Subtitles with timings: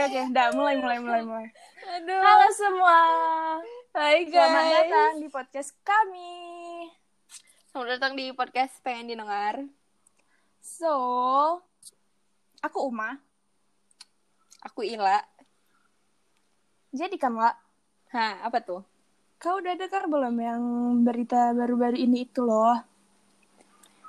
[0.00, 0.32] oke oke.
[0.32, 1.46] Udah mulai mulai mulai mulai.
[2.00, 2.20] Aduh.
[2.24, 2.98] Halo semua.
[3.92, 4.48] Hai guys.
[4.48, 6.36] Selamat datang di podcast kami.
[7.68, 9.60] Selamat datang di podcast pengen didengar.
[10.64, 10.92] So,
[12.64, 13.20] aku Uma.
[14.64, 15.20] Aku Ila.
[16.90, 17.56] Jadi kamu, Wak,
[18.10, 18.82] Hah, apa tuh?
[19.40, 20.62] kau udah dengar belum yang
[21.00, 22.76] berita baru-baru ini itu loh?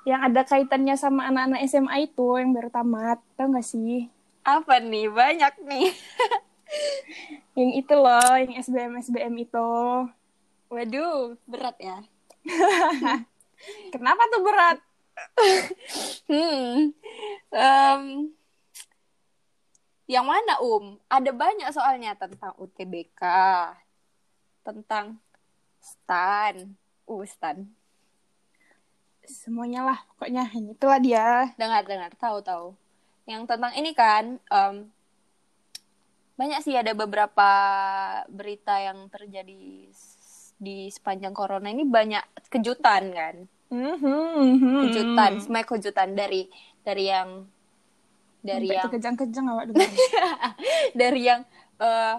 [0.04, 3.24] Yang ada kaitannya sama anak-anak SMA itu yang baru tamat.
[3.40, 4.12] Tahu gak sih?
[4.42, 5.08] Apa nih?
[5.10, 5.90] Banyak nih.
[7.58, 9.72] Yang itu loh, yang SBM-SBM itu.
[10.72, 12.00] Waduh, berat ya.
[13.94, 14.78] Kenapa tuh berat?
[16.32, 16.96] Hmm.
[17.52, 18.32] Em,
[20.08, 20.96] yang mana, Um?
[21.12, 23.20] Ada banyak soalnya tentang UTBK,
[24.64, 25.20] tentang
[25.84, 26.80] STAN.
[27.04, 27.68] Uh, STAN.
[29.28, 31.52] Semuanya lah, pokoknya itulah dia.
[31.60, 32.68] Dengar, dengar, tahu, tahu.
[33.32, 34.76] Yang tentang ini kan, em,
[36.36, 37.50] banyak sih ada beberapa
[38.28, 39.88] berita yang terjadi
[40.62, 42.22] di sepanjang corona ini banyak
[42.52, 43.36] kejutan kan,
[43.72, 44.92] Mhm.
[44.92, 46.52] kejutan, semuanya kejutan dari
[46.84, 47.48] dari yang
[48.42, 49.66] dari Sampai yang kejang-kejang awak
[51.02, 51.42] dari yang
[51.78, 52.16] eh,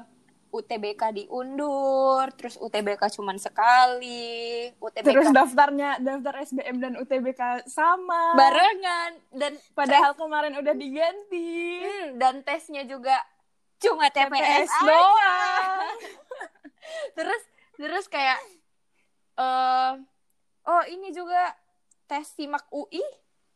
[0.52, 8.36] UTBK diundur, terus UTBK cuman sekali, UTBK Terus daftarnya daftar SBM dan UTBK sama.
[8.36, 11.80] barengan dan Padahal kemarin udah diganti.
[11.80, 13.16] Hmm, dan tesnya juga
[13.80, 15.96] cuma TPS, TPS doang.
[17.16, 17.42] terus
[17.80, 18.38] terus kayak
[19.40, 19.92] eh
[20.68, 21.56] oh ini juga
[22.04, 23.00] tes simak UI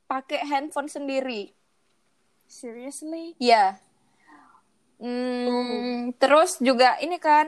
[0.09, 1.53] pakai handphone sendiri.
[2.47, 3.35] Seriously?
[3.43, 3.77] Ya.
[4.97, 7.47] Hmm, terus juga ini kan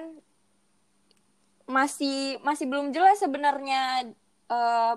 [1.68, 4.08] masih masih belum jelas sebenarnya
[4.48, 4.94] eh,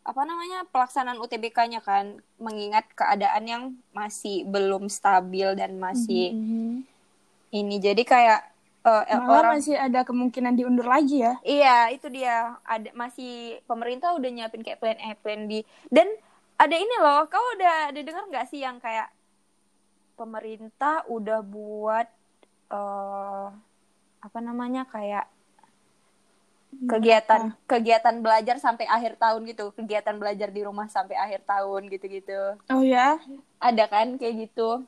[0.00, 6.88] apa namanya pelaksanaan UTBK-nya kan mengingat keadaan yang masih belum stabil dan masih Mhm.
[7.52, 8.40] ini jadi kayak
[8.80, 11.36] eh, Malah orang masih ada kemungkinan diundur lagi ya.
[11.44, 15.60] iya itu dia ada masih pemerintah udah nyiapin kayak plan A plan B
[15.92, 16.08] dan
[16.56, 19.12] ada ini loh kau udah ada dengar nggak sih yang kayak
[20.20, 22.06] pemerintah udah buat
[22.70, 23.46] eh
[24.20, 25.24] apa namanya kayak
[26.86, 32.40] kegiatan kegiatan belajar sampai akhir tahun gitu kegiatan belajar di rumah sampai akhir tahun gitu-gitu
[32.70, 33.18] Oh ya?
[33.58, 34.84] ada kan kayak gitu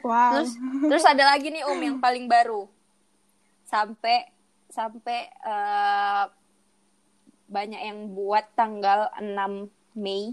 [0.00, 0.32] Wow.
[0.32, 0.50] Terus
[0.88, 2.64] terus ada lagi nih Om yang paling baru.
[3.68, 4.32] Sampai
[4.72, 6.24] sampai eh,
[7.50, 10.32] banyak yang buat tanggal 6 Mei.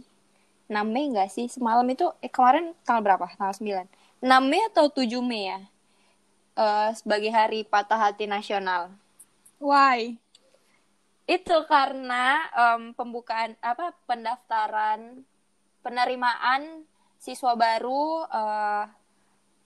[0.71, 1.51] 6 Mei enggak sih?
[1.51, 3.25] Semalam itu eh kemarin tanggal berapa?
[3.35, 3.91] Tanggal 9.
[4.21, 5.61] 6 Mei atau 7 Mei ya?
[6.57, 8.89] Eh, sebagai hari patah hati nasional.
[9.61, 10.17] Why?
[11.29, 15.21] Itu karena em, pembukaan apa pendaftaran
[15.85, 16.81] penerimaan
[17.21, 18.83] siswa baru eh,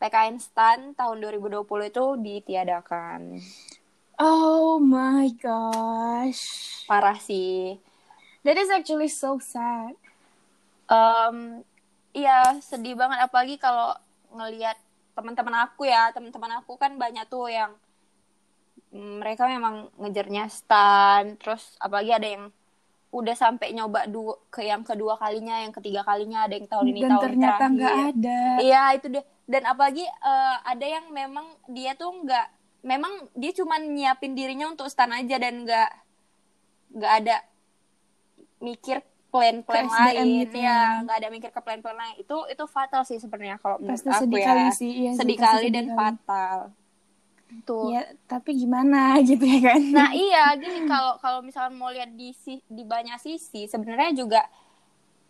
[0.03, 3.39] PKN STAN tahun 2020 itu ditiadakan.
[4.19, 6.43] Oh my gosh.
[6.91, 7.79] Parah sih.
[8.43, 9.95] That is actually so sad.
[10.91, 11.63] Em,
[12.11, 13.95] iya, sedih banget apalagi kalau
[14.31, 14.77] ngelihat
[15.11, 17.75] teman-teman aku ya, teman-teman aku kan banyak tuh yang
[18.95, 22.43] mm, mereka memang ngejarnya STAN, terus apalagi ada yang
[23.11, 26.99] udah sampai nyoba dua, ke yang kedua kalinya, yang ketiga kalinya, ada yang tahun ini
[27.03, 28.39] Dan tahun ternyata nggak ada.
[28.63, 29.23] Iya itu dia.
[29.43, 32.47] Dan apalagi eh, ada yang memang dia tuh nggak,
[32.87, 35.91] memang dia cuman nyiapin dirinya untuk stan aja dan nggak
[36.91, 37.35] nggak ada
[38.63, 40.79] mikir plan-plan lain gitu ya ya.
[41.03, 44.35] nggak ada mikir ke plan-plan lain itu itu fatal sih sebenarnya kalau menurut Pasti aku
[44.35, 44.89] sedih ya kali sih.
[44.99, 45.99] Iya, sedih kali sedih dan kali.
[45.99, 46.57] fatal
[47.65, 47.99] tuh Ya,
[48.29, 48.97] tapi gimana
[49.29, 49.81] gitu ya kan?
[49.95, 54.39] Nah iya gini kalau kalau misalnya mau lihat di si- di banyak sisi sebenarnya juga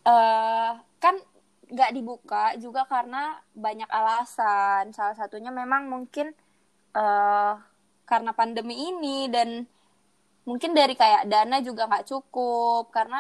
[0.08, 0.70] eh
[1.04, 1.16] kan
[1.74, 3.18] nggak dibuka juga karena
[3.66, 6.28] banyak alasan salah satunya memang mungkin
[6.98, 7.52] eh
[8.10, 9.50] karena pandemi ini dan
[10.50, 13.18] mungkin dari kayak dana juga nggak cukup karena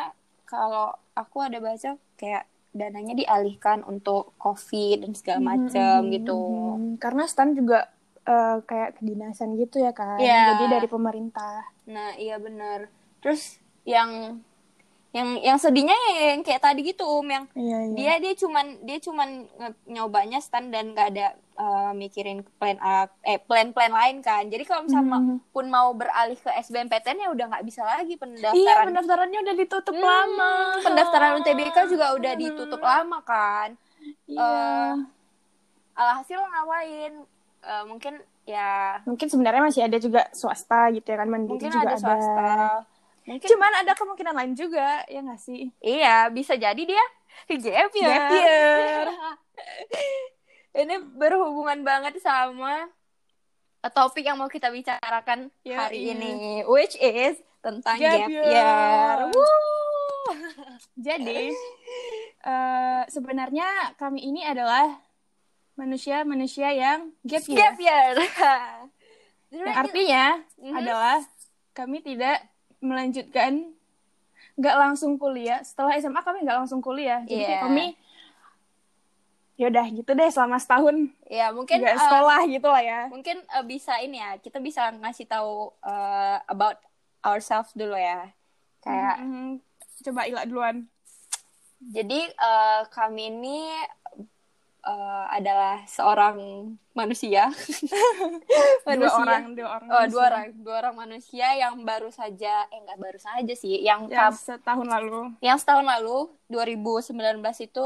[0.52, 6.40] kalau aku ada baca kayak dananya dialihkan untuk covid dan segala macam Mhm, gitu
[6.76, 7.00] mhm.
[7.00, 7.88] Karena stan juga
[8.22, 10.20] eh, kayak kedinasan gitu ya kan.
[10.20, 10.54] Iya.
[10.54, 11.66] Jadi dari pemerintah.
[11.90, 12.86] Nah, iya bener.
[13.18, 14.38] Terus yang
[15.12, 17.96] yang yang sedihnya ya yang kayak tadi gitu Om yang Iya, iya.
[17.98, 19.30] dia dia cuman dia cuman
[19.84, 24.50] nyobanya stand dan gak ada eh, mikirin plan A eh plan-plan lain kan.
[24.50, 25.38] Jadi kalau misalnya Mhm.
[25.54, 28.58] pun mau beralih ke SBMPTN ya udah nggak bisa lagi pendaftaran.
[28.58, 30.54] Iya, pendaftarannya udah ditutup Hmm, lama.
[30.82, 33.70] Pendaftaran UTBK juga udah ditutup lama kan.
[34.26, 34.42] Iya.
[34.42, 34.94] Eh,
[35.94, 37.14] Alhasil ngapain?
[37.62, 41.94] Eh, mungkin ya Mungkin sebenarnya masih ada juga swasta gitu ya kan mandiri mungkin juga
[41.94, 42.50] ada swasta.
[43.22, 45.70] Mungkin Cuman ada kemungkinan lain juga, ya nggak sih?
[45.78, 47.04] Iya, bisa jadi dia
[47.62, 48.10] gap year.
[48.10, 49.06] Gap year.
[50.74, 52.88] Ini berhubungan banget sama
[53.84, 55.74] topik yang mau kita bicarakan Yoi.
[55.74, 56.32] hari ini,
[56.64, 58.46] which is tentang Gap gap, year.
[58.46, 59.18] year.
[61.08, 61.50] Jadi
[62.42, 65.02] eh, sebenarnya kami ini adalah
[65.74, 67.58] manusia-manusia yang gap year.
[67.58, 68.14] Gap year.
[69.52, 70.26] Yang artinya
[70.56, 70.74] Mhm.
[70.74, 71.18] adalah
[71.74, 72.40] kami tidak
[72.80, 73.76] melanjutkan
[74.56, 75.60] nggak langsung kuliah.
[75.60, 77.20] Setelah SMA kami nggak langsung kuliah.
[77.26, 77.66] Jadi kayak Iya.
[77.68, 77.86] kami
[79.62, 80.96] ya udah gitu deh selama setahun
[81.30, 83.02] ya mungkin nggak uh, sekolah gitu lah ya.
[83.08, 86.82] mungkin uh, bisa ini ya kita bisa ngasih tahu uh, about
[87.22, 88.34] ourselves dulu ya
[88.80, 89.62] kayak Mhm.
[90.02, 90.90] Coba Ila duluan.
[91.80, 93.70] jadi uh, kami ini
[94.82, 96.38] uh, adalah seorang
[96.92, 97.54] manusia
[98.86, 99.88] Dua orang, dua orang.
[99.88, 100.26] oh dua manusia.
[100.26, 104.86] orang dua orang manusia yang baru saja eh nggak baru saja sih yang Yang setahun
[104.86, 105.32] lalu.
[105.40, 106.18] yang setahun lalu
[106.48, 107.14] 2019
[107.64, 107.86] itu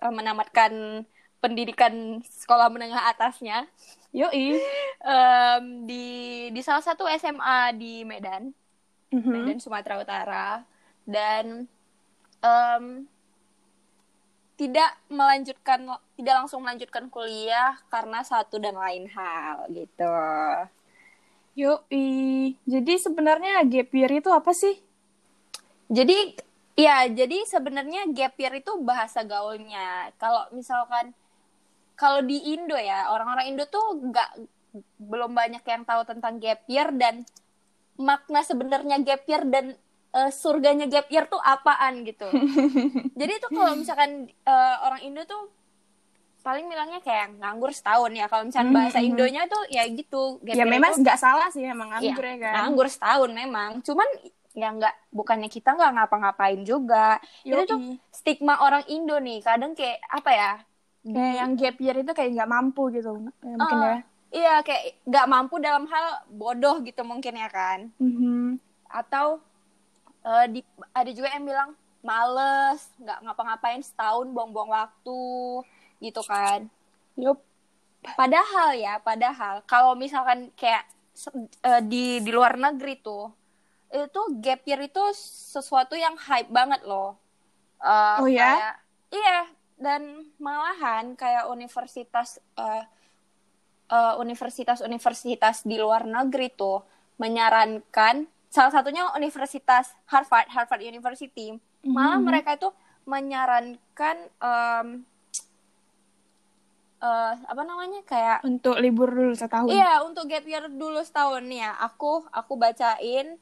[0.00, 1.04] uh, menamatkan
[1.40, 3.64] pendidikan sekolah menengah atasnya
[4.12, 4.58] Yoi.
[5.00, 6.06] Em, di
[6.50, 8.52] di salah satu SMA di Medan
[9.10, 9.26] Mhm.
[9.26, 10.48] Medan Sumatera Utara
[11.02, 11.66] dan
[12.40, 12.84] em,
[14.54, 15.82] tidak melanjutkan
[16.14, 20.14] tidak langsung melanjutkan kuliah karena satu dan lain hal gitu.
[21.58, 22.54] Yoi.
[22.68, 24.78] Jadi sebenarnya gap year itu apa sih?
[25.90, 26.38] Jadi
[26.78, 30.10] ya jadi sebenarnya gap year itu bahasa gaulnya.
[30.16, 31.12] Kalau misalkan
[31.94, 34.30] kalau di Indo ya orang-orang Indo tuh nggak
[35.02, 37.26] belum banyak yang tahu tentang gap year dan
[38.00, 39.76] makna sebenarnya gap year dan
[40.14, 42.26] eh, surganya gap year tuh apaan gitu.
[43.20, 45.50] Jadi itu kalau misalkan eh, orang Indo tuh
[46.40, 48.24] paling bilangnya kayak nganggur setahun ya.
[48.32, 49.08] Kalau misalkan Mhm, bahasa mhm.
[49.12, 50.40] Indonya tuh ya gitu.
[50.40, 52.52] Gap ya memang nggak salah sih emang Iya, nganggur ya kan.
[52.56, 53.70] nganggur setahun memang.
[53.84, 54.08] Cuman
[54.60, 57.16] ya nggak bukannya kita nggak ngapa-ngapain juga.
[57.42, 57.96] Itu tuh Yoi.
[58.12, 59.40] stigma orang Indo nih.
[59.40, 60.52] Kadang kayak apa ya?
[61.00, 63.16] Kayak yang gap year itu kayak nggak mampu gitu.
[63.40, 63.96] Ya, mungkin Ah, ya.
[64.30, 67.88] Iya kayak nggak mampu dalam hal bodoh gitu mungkin ya kan.
[67.98, 68.60] Mhm.
[68.86, 69.40] Atau
[70.20, 70.60] eh, di,
[70.92, 71.70] ada juga yang bilang
[72.04, 75.20] males, nggak ngapa-ngapain setahun buang-buang waktu
[76.00, 76.68] gitu kan.
[77.16, 77.40] Yup.
[78.16, 80.84] Padahal ya, padahal kalau misalkan kayak
[81.60, 83.28] eh, di di luar negeri tuh
[83.92, 85.02] itu gap year itu
[85.50, 87.18] sesuatu yang hype banget loh.
[87.78, 88.46] Eh, Oh ya?
[88.46, 88.78] kayak-
[89.10, 89.38] iya,
[89.76, 90.02] dan
[90.36, 92.84] malahan kayak universitas eh,
[93.88, 96.84] eh, universitas-universitas di luar negeri tuh
[97.16, 102.26] menyarankan salah satunya Universitas Harvard, Harvard University, malah Mhm.
[102.26, 102.68] mereka itu
[103.04, 104.86] menyarankan em,
[107.00, 109.70] eh, apa namanya kayak Untuk libur dulu setahun.
[109.70, 111.72] Iya, untuk gap year dulu setahun ya.
[111.80, 113.40] Aku aku bacain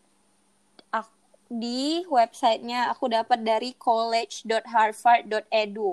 [1.49, 5.91] di websitenya aku dapat dari college.harvard.edu.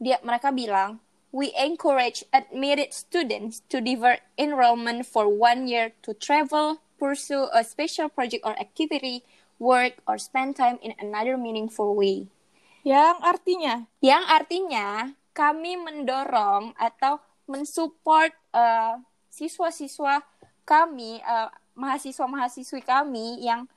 [0.00, 6.80] Dia mereka bilang, we encourage admitted students to divert enrollment for one year to travel,
[6.96, 9.20] pursue a special project or activity,
[9.60, 12.32] work, or spend time in another meaningful way.
[12.80, 18.96] Yang artinya Yang artinya kami mendorong atau mensupport eh,
[19.28, 20.24] siswa-siswa
[20.64, 23.68] kami, eh, mahasiswa-mahasiswi kami yang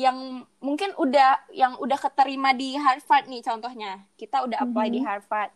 [0.00, 0.16] yang
[0.64, 4.08] mungkin udah yang udah keterima di Harvard nih contohnya.
[4.16, 5.06] Kita udah apply di Mhm.
[5.06, 5.50] Harvard.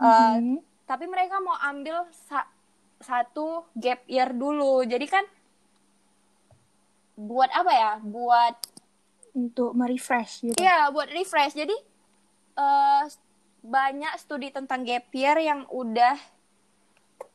[0.00, 0.56] Eh, Mhm.
[0.88, 2.48] tapi mereka mau ambil sa-
[2.98, 4.80] satu gap year dulu.
[4.82, 5.24] Jadi kan
[7.14, 7.92] buat apa ya?
[8.00, 8.56] Buat
[9.32, 10.56] untuk merefresh gitu.
[10.56, 11.52] Iya, buat refresh.
[11.52, 11.76] Jadi
[12.52, 13.04] eh
[13.62, 16.16] banyak studi tentang gap year yang udah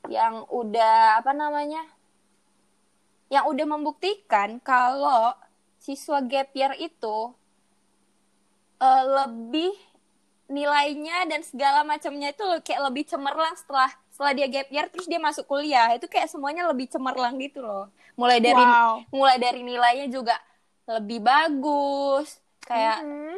[0.08, 1.86] yang udah apa namanya?
[3.28, 5.36] Yang udah membuktikan kalau
[5.78, 7.18] siswa gap year itu
[8.78, 9.74] eh, lebih
[10.48, 15.20] nilainya dan segala macamnya itu kayak lebih cemerlang setelah setelah dia gap year terus dia
[15.20, 15.92] masuk kuliah.
[15.94, 17.92] Itu kayak semuanya lebih cemerlang gitu loh.
[18.16, 19.04] Mulai dari Wow.
[19.12, 20.40] mulai dari nilainya juga
[20.88, 23.36] lebih bagus kayak Mhm.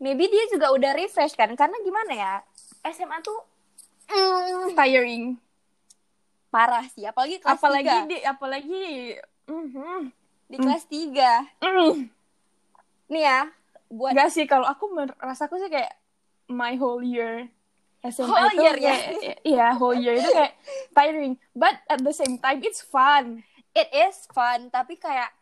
[0.00, 2.34] maybe dia juga udah refresh kan karena gimana ya
[2.86, 3.36] SMA tuh
[4.08, 5.36] mm, tiring.
[6.48, 8.84] parah sih apalagi kelas Apalagi 3 di apalagi
[9.44, 10.08] mhm.
[10.48, 12.08] Di kelas 3 Mm.
[13.08, 13.40] nih ya
[13.88, 15.92] buat Enggak sih kalau aku merasaku sih kayak
[16.46, 17.48] my whole year
[18.00, 18.94] SMA Whole itu year, ya?
[19.44, 20.54] iya whole year itu kayak
[20.92, 21.34] tiring.
[21.50, 23.42] But at the same time it's fun.
[23.72, 25.34] It is fun tapi kayak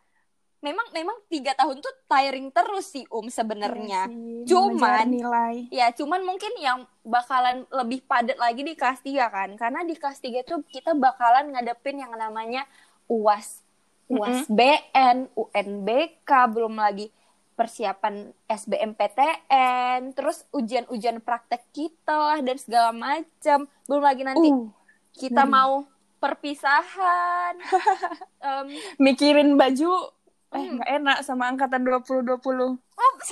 [0.59, 4.09] memang memang tiga tahun tuh tiring terus sih um sebenarnya.
[4.09, 5.69] Sih, Cuman- nilai.
[5.69, 9.53] Ya cuman mungkin yang bakalan lebih padat lagi di kelas 3 kan.
[9.55, 12.65] Karena di kelas 3 tuh kita bakalan ngadepin yang namanya
[13.05, 13.63] UAS
[14.09, 17.11] UAS BN UNBK belum lagi
[17.53, 23.65] persiapan SBMPTN, terus ujian-ujian praktek kita lah dan segala macam.
[23.85, 24.69] Belum lagi nanti Uh,
[25.13, 25.51] kita ngeri.
[25.51, 25.73] mau
[26.19, 27.57] perpisahan.
[28.47, 30.13] Em, mikirin baju
[30.49, 30.79] eh Hmm.
[30.79, 32.77] nggak enak sama angkatan 2020.
[32.79, 33.29] Ups.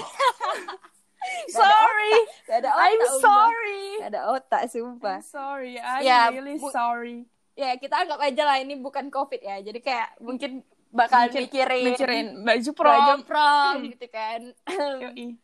[1.46, 2.12] Sorry.
[2.44, 3.84] Gak ada otak, I'm sorry.
[3.98, 5.18] Gak ada otak, sumpah.
[5.18, 5.74] I'm sorry.
[5.76, 7.24] I'm Ya, really sorry.
[7.54, 9.62] Ya, kita anggap aja lah ini bukan COVID ya.
[9.62, 12.94] Jadi kayak mungkin bakal Mungkin mikirin, Mikirin baju prom.
[12.94, 13.86] baju prom Hmm.
[13.90, 14.40] gitu kan.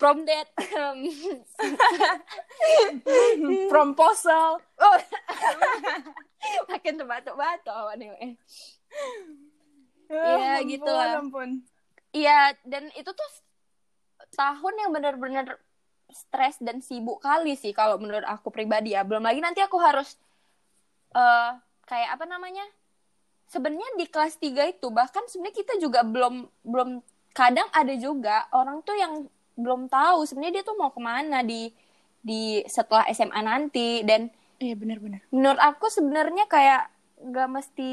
[0.00, 0.48] Prom date.
[3.68, 4.56] Promposal.
[4.80, 4.98] oh.
[6.72, 8.32] Makin tebatok-batok awan ini.
[10.08, 11.20] Iya, ampun, gitu lah.
[12.10, 13.30] Iya, dan itu tuh
[14.32, 15.60] tahun yang bener-bener
[16.08, 19.04] stres dan sibuk kali sih kalau menurut aku pribadi ya.
[19.04, 20.16] Belum lagi nanti aku harus
[21.14, 21.50] eh
[21.86, 22.64] kayak apa namanya?
[23.50, 27.02] Sebenarnya di kelas 3 itu bahkan sebenarnya kita juga belum belum
[27.34, 29.26] kadang ada juga orang tuh yang
[29.58, 31.70] belum tahu sebenarnya dia tuh mau ke mana di
[32.22, 35.24] di setelah SMA nanti dan Iya benar-benar.
[35.32, 37.92] menurut aku sebenarnya kayak nggak mesti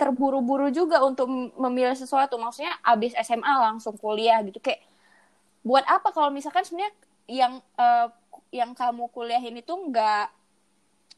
[0.00, 4.80] terburu-buru juga untuk mem- memilih sesuatu maksudnya abis SMA langsung kuliah gitu kayak
[5.60, 6.92] buat apa kalau misalkan sebenarnya
[7.28, 8.08] yang eh,
[8.50, 10.32] yang kamu kuliahin itu nggak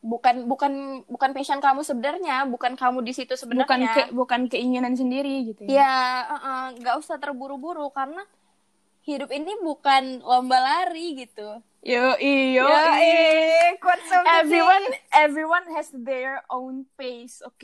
[0.03, 0.73] bukan bukan
[1.07, 5.63] bukan passion kamu sebenarnya bukan kamu di situ Bukan sebenarnya ke, bukan keinginan sendiri gitu
[5.71, 5.79] ya.
[5.79, 5.95] ya
[6.27, 8.27] eh, eh, nggak usah terburu-buru karena
[9.07, 12.63] hidup ini bukan lomba lari gitu Yo, yo,
[13.83, 14.39] quotes of the day.
[14.39, 17.59] Everyone, everyone has their own pace, oke?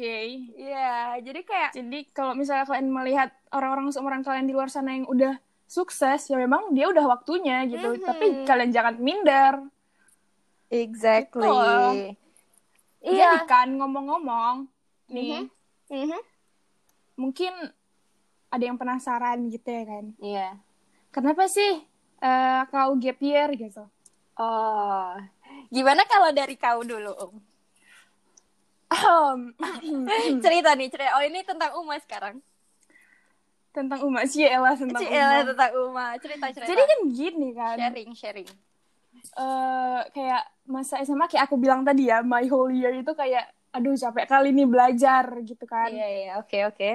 [0.58, 5.06] Iya, jadi kayak Jadi kalau misalnya kalian melihat orang-orang seumuran kalian di luar sana yang
[5.06, 5.38] udah
[5.70, 7.94] sukses, ya memang dia udah waktunya gitu.
[7.94, 8.02] Mhm.
[8.02, 9.54] Tapi kalian jangan minder.
[10.66, 11.46] exactly.
[11.46, 12.18] Gitu.
[12.98, 13.46] Jadi Iya.
[13.46, 14.66] kan ngomong-ngomong,
[15.08, 15.46] nih
[15.88, 16.20] Mhm.
[17.14, 17.52] mungkin
[18.48, 20.04] ada yang penasaran gitu ya kan.
[20.18, 20.48] Iya.
[21.08, 21.82] Kenapa sih
[22.18, 23.86] eh, kau gap year gitu?
[24.34, 25.14] Oh,
[25.68, 27.34] gimana kalau dari kau dulu, Om?
[30.44, 31.14] cerita nih, cerita.
[31.14, 32.42] Oh, ini tentang Uma sekarang.
[33.68, 35.48] tentang Uma Ciela tentang Ciela Uma.
[35.54, 36.06] tentang Uma.
[36.18, 36.66] Cerita, cerita.
[36.66, 37.76] Jadi kan gini kan.
[37.78, 38.50] sharing, sharing.
[39.38, 43.96] eh kayak masa SMA kayak aku bilang tadi ya, my whole year itu kayak aduh
[43.96, 45.88] capek kali nih belajar gitu kan.
[45.88, 46.90] Iya, iya, oke, oke.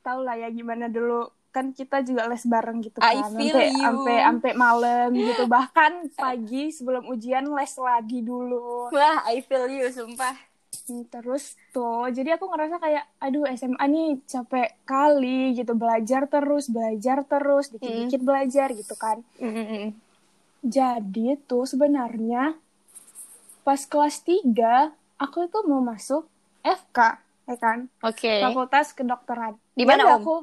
[0.00, 3.30] Tahu lah ya gimana dulu kan kita juga les bareng gitu I kan.
[3.30, 3.78] feel Sampai you.
[3.78, 5.42] sampai sampai malam gitu.
[5.54, 8.90] Bahkan pagi sebelum ujian les lagi dulu.
[8.90, 10.34] Wah, I feel you, sumpah.
[10.84, 16.68] Hmm, Terus tuh, jadi aku ngerasa kayak, aduh SMA nih capek kali gitu, belajar terus,
[16.68, 19.22] belajar terus, dikit-dikit belajar gitu kan.
[19.40, 19.96] Mm-mm.
[20.64, 22.56] Jadi tuh sebenarnya
[23.60, 26.24] pas kelas 3, aku itu mau masuk
[26.60, 26.98] FK,
[27.44, 27.78] ya kan?
[28.00, 28.40] Oke.
[28.40, 29.60] Fakultas Kedokteran.
[29.72, 30.24] Di mana, Om?
[30.24, 30.34] Aku,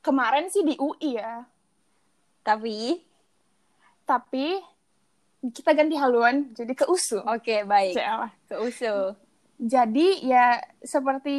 [0.00, 1.42] kemarin sih di UI ya,
[2.42, 2.98] Tapi,
[4.02, 4.58] tapi
[5.42, 7.22] kita ganti haluan jadi ke USU.
[7.22, 7.94] oke, baik.
[7.94, 8.30] Cielah.
[8.46, 9.14] Ke usul.
[9.58, 11.38] Jadi ya seperti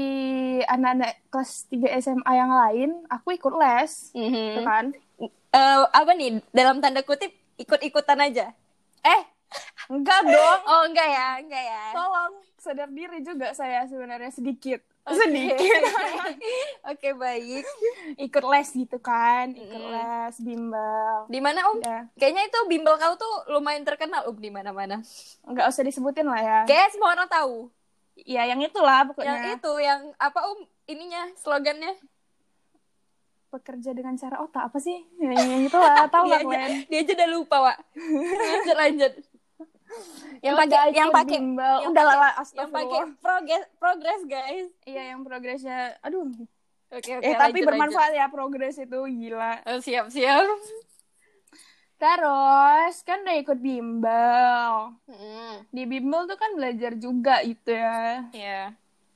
[0.63, 4.32] anak-anak kelas 3 SMA yang lain, aku ikut les, Mhm.
[4.32, 4.86] gitu kan?
[5.53, 8.51] Eh, apa nih, dalam tanda kutip, ikut-ikutan aja?
[9.01, 9.22] Eh,
[9.86, 10.60] Enggak dong.
[10.65, 11.83] oh enggak ya, enggak ya.
[11.93, 14.81] Tolong sadar diri juga saya sebenarnya sedikit.
[15.03, 15.19] Oke.
[15.19, 15.81] Sedikit.
[16.89, 17.67] Oke, baik.
[18.17, 19.91] ikut les gitu kan, ikut Mm-mm.
[19.91, 21.15] les bimbel.
[21.27, 21.77] Di mana, Om?
[21.83, 25.03] Ya, Kayaknya itu bimbel kau tuh lumayan terkenal, Om, di mana-mana.
[25.43, 26.60] nggak usah disebutin lah ya.
[26.63, 27.67] Kayak semua orang tahu.
[28.15, 29.36] Ya yang itulah pokoknya.
[29.43, 30.60] Yang itu, yang apa, Om?
[30.88, 32.00] Ininya, slogannya.
[33.53, 35.05] Bekerja dengan cara otak apa sih?
[35.22, 36.72] Ya, yang itulah, tahu dia lah aja, kalian.
[36.89, 37.77] dia aja udah lupa, Wak.
[38.33, 39.13] lanjut, lanjut.
[40.41, 41.38] Yang pakai, yang pakai,
[41.86, 44.67] Udah lah, yang pakai progress, progress, guys.
[44.89, 46.25] Iya, yang progresnya, aduh.
[46.93, 47.25] Oke, oke.
[47.25, 49.62] eh, tapi lanjut, bermanfaat ya progres itu, gila.
[49.62, 49.69] lanjut.
[49.69, 50.45] Oh, siap, siap.
[52.01, 54.74] Terus, kan udah ikut bimbel.
[55.07, 58.27] Hmm, Di bimbel tuh kan belajar juga gitu ya.
[58.33, 58.62] ya.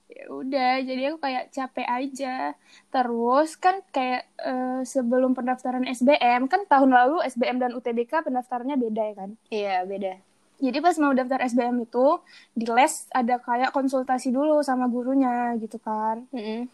[0.07, 2.55] Ya udah jadi aku kayak capek aja
[2.87, 9.03] terus kan kayak eh, sebelum pendaftaran SBM kan tahun lalu SBM dan UTBK pendaftarannya beda
[9.03, 10.15] ya kan Iya, beda.
[10.57, 15.75] jadi pas mau daftar SBM itu di les ada kayak konsultasi dulu sama gurunya gitu
[15.77, 16.71] kan Mm-mm.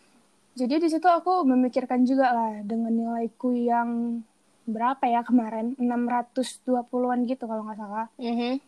[0.54, 4.22] jadi di situ aku memikirkan juga lah dengan nilaiku yang
[4.64, 8.62] berapa ya kemarin 620-an gitu kalau nggak salah Mhm.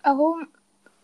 [0.00, 0.26] aku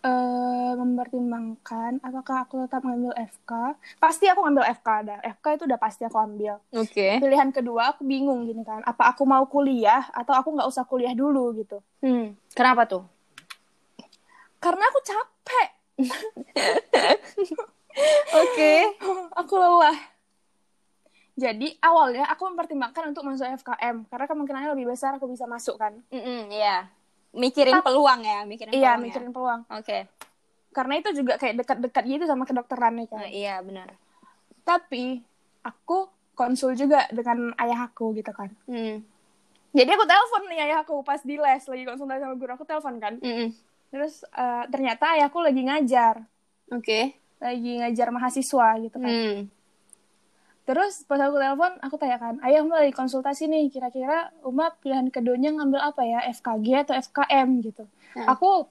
[0.07, 3.51] eh, mempertimbangkan apakah aku tetap ngambil FK
[3.99, 7.19] pasti aku ngambil FK dah FK itu udah pasti aku ambil Oke.
[7.19, 11.11] pilihan kedua aku bingung gini kan apa aku mau kuliah atau aku nggak usah kuliah
[11.11, 12.39] dulu gitu Hmm.
[12.53, 13.03] Kenapa tuh?
[14.57, 15.67] karena aku capek
[18.37, 18.73] Oke.
[19.33, 19.97] aku lelah
[21.37, 25.93] Jadi awalnya aku mempertimbangkan untuk masuk FKM karena kemungkinannya lebih besar aku bisa masuk kan.
[26.09, 26.89] Mm-mm, iya.
[27.35, 29.05] Mikirin peluang ya, mikirin Iya, peluang ya.
[29.07, 29.61] mikirin peluang.
[29.73, 29.97] Oke.
[30.71, 33.25] Karena itu juga kayak dekat-dekat gitu sama kedokterannya kan.
[33.25, 33.97] Nah, iya, benar.
[34.61, 35.21] Tapi
[35.63, 38.53] aku konsul juga dengan ayah aku gitu kan.
[38.69, 39.01] Hmm.
[39.73, 42.95] Jadi aku telepon nih ayah aku pas di les lagi konsultasi sama guru aku telepon
[43.01, 43.13] kan.
[43.19, 43.49] Mm-mm.
[43.93, 46.23] Terus eh, ternyata ayahku lagi ngajar,
[46.71, 47.15] Oke.
[47.39, 49.11] lagi ngajar mahasiswa gitu kan.
[49.11, 49.39] Hmm.
[50.67, 55.07] Terus pas aku telepon, aku tanya kan, ayah Uma lagi konsultasi nih, kira-kira Uma pilihan
[55.07, 57.87] keduanya ngambil apa ya, FKG atau FKM gitu.
[58.11, 58.27] Hmm.
[58.35, 58.67] Aku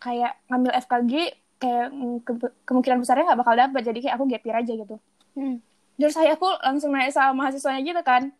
[0.00, 1.12] kayak ngambil FKG,
[1.60, 1.86] kayak
[2.24, 4.96] ke- kemungkinan besarnya nggak bakal dapet, jadi kayak aku gap year aja gitu.
[5.36, 5.60] Hmm.
[6.00, 8.32] Terus ayahku langsung nanya sama mahasiswanya gitu kan.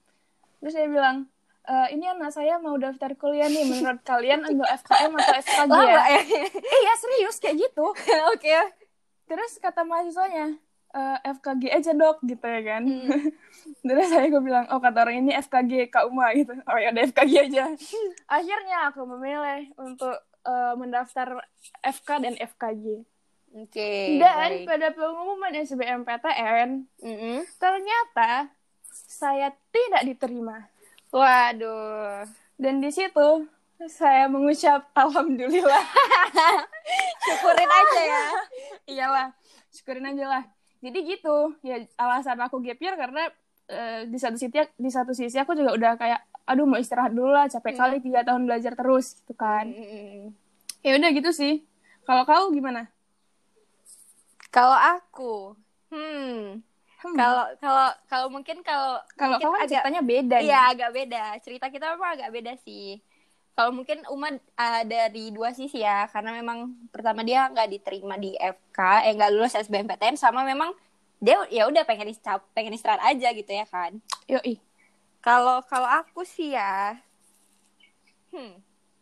[0.64, 1.28] Terus dia bilang,
[1.68, 5.76] "E, ini anak saya mau daftar kuliah nih, menurut kalian ambil FKM atau FKG ya?
[5.76, 6.22] Lama ya.
[6.56, 7.84] Iya serius kayak gitu.
[8.32, 8.48] Oke.
[9.28, 10.56] Terus kata mahasiswanya,
[10.94, 12.86] "Eh, FKG aja dok gitu ya kan.
[12.86, 13.34] Hmm.
[13.86, 16.54] Terus saya gue bilang, oh kata orang ini FKG Kak Uma gitu.
[16.70, 17.64] Oh ya udah FKG aja.
[18.38, 20.14] Akhirnya aku memilih untuk
[20.46, 21.42] eh, mendaftar
[21.82, 23.02] FK dan FKG.
[23.54, 24.18] Oke.
[24.18, 24.66] dan baik.
[24.66, 27.46] pada pengumuman SBMPTN, Mm-mm.
[27.54, 28.50] ternyata
[28.90, 30.66] saya tidak diterima.
[31.14, 32.26] Waduh.
[32.58, 33.46] Dan di situ
[33.86, 35.86] saya mengucap alhamdulillah.
[37.22, 38.22] Syukurin aja ya.
[38.90, 39.28] Iyalah,
[39.70, 40.44] syukurin aja lah.
[40.84, 43.32] Jadi gitu, ya alasan aku gap year karena
[43.72, 47.32] eh, di satu sisi di satu sisi aku juga udah kayak aduh mau istirahat dulu
[47.32, 47.80] lah capek Hmm.
[47.80, 50.36] kali tiga tahun belajar terus gitu kan Mm-mm.
[50.84, 51.64] ya udah gitu sih
[52.04, 52.92] kalau kau gimana
[54.54, 55.58] Kalau aku,
[55.90, 56.62] hmm,
[57.02, 57.16] Hmm.
[57.18, 60.46] kalau kalau kalau mungkin kalau kalau kau kan agak ceritanya beda nih.
[60.46, 61.22] Iya, agak beda.
[61.42, 63.02] Cerita kita memang agak beda sih.
[63.54, 68.34] Kalau mungkin Uma uh, dari dua sisi ya, karena memang pertama dia nggak diterima di
[68.34, 70.74] FK, eh nggak lulus SBMPTN, sama memang
[71.22, 73.94] dia ya udah pengen istirahat, pengen istirahat aja gitu ya kan.
[74.26, 74.58] Yoi.
[75.22, 76.98] Kalau kalau aku sih ya,
[78.34, 78.58] hmm,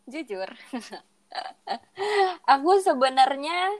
[0.06, 0.46] jujur,
[2.52, 3.72] aku sebenarnya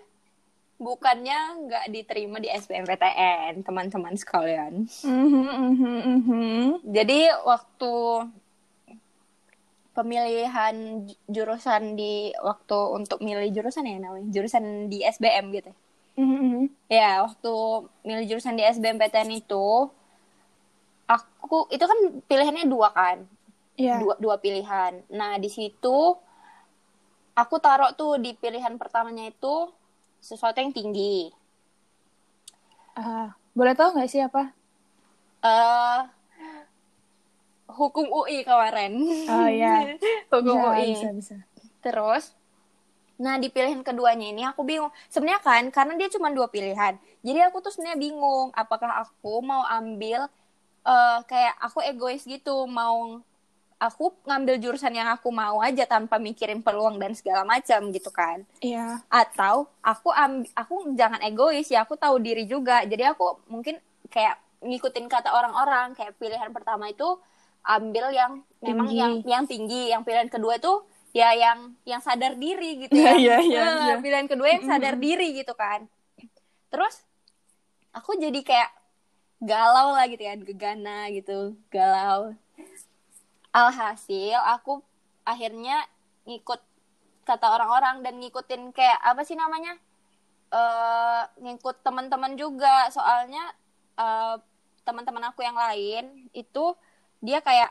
[0.83, 4.91] bukannya nggak diterima di SBMPTN, teman-teman sekalian.
[5.07, 6.63] Mhm, mhm, mhm.
[6.91, 7.95] Jadi waktu
[9.97, 10.75] pemilihan
[11.09, 15.71] ju- jurusan di waktu untuk milih jurusan ya namanya jurusan di SBM gitu.
[16.17, 16.63] Mhm, mhm.
[16.93, 17.55] Ya waktu
[18.05, 19.67] milih jurusan di SBMPTN itu
[21.15, 23.19] aku itu kan pilihannya dua kan
[23.81, 24.01] Iya.
[24.01, 24.93] dua dua pilihan.
[25.19, 25.99] Nah di situ
[27.43, 29.55] aku taruh tuh di pilihan pertamanya itu
[30.29, 31.33] sesuatu yang tinggi.
[32.97, 33.27] Ah,
[33.57, 34.43] boleh tahu nggak sih apa?
[35.43, 36.01] eh
[37.75, 38.93] hukum UI kemarin.
[39.29, 39.97] Oh iya.
[40.33, 40.89] hukum bisa, UI.
[40.95, 41.37] bisa, bisa.
[41.83, 42.25] Terus,
[43.19, 44.93] nah di pilihan keduanya ini aku bingung.
[45.11, 46.95] Sebenarnya kan karena dia cuma dua pilihan.
[47.23, 50.27] Jadi aku tuh sebenarnya bingung apakah aku mau ambil
[50.83, 53.23] eh kayak aku egois gitu, mau
[53.83, 58.47] aku ngambil jurusan yang aku mau aja tanpa mikirin peluang dan segala macam gitu kan.
[58.63, 59.03] Iya.
[59.11, 62.87] Atau aku am aku jangan egois ya, aku tahu diri juga.
[62.87, 67.19] Jadi aku mungkin kayak ngikutin kata orang-orang kayak pilihan pertama itu
[67.63, 69.01] ambil yang memang Tinggi.
[69.01, 73.15] yang yang tinggi, yang pilihan kedua itu ya yang yang sadar diri gitu ya.
[73.15, 73.95] Iya, iya, Nah, iya.
[74.03, 75.87] Pilihan kedua yang sadar diri gitu kan.
[76.73, 77.05] Terus
[77.93, 78.71] aku jadi kayak
[79.43, 82.33] galau lah gitu kan, gegana gitu, galau.
[83.53, 84.81] Alhasil aku
[85.29, 85.85] akhirnya
[86.25, 86.61] ngikut
[87.23, 89.77] kata orang-orang dan ngikutin kayak apa sih namanya?
[90.53, 93.41] eh ngikut teman-teman juga soalnya
[93.97, 94.37] eh,
[94.85, 96.77] teman-teman aku yang lain itu
[97.23, 97.71] dia kayak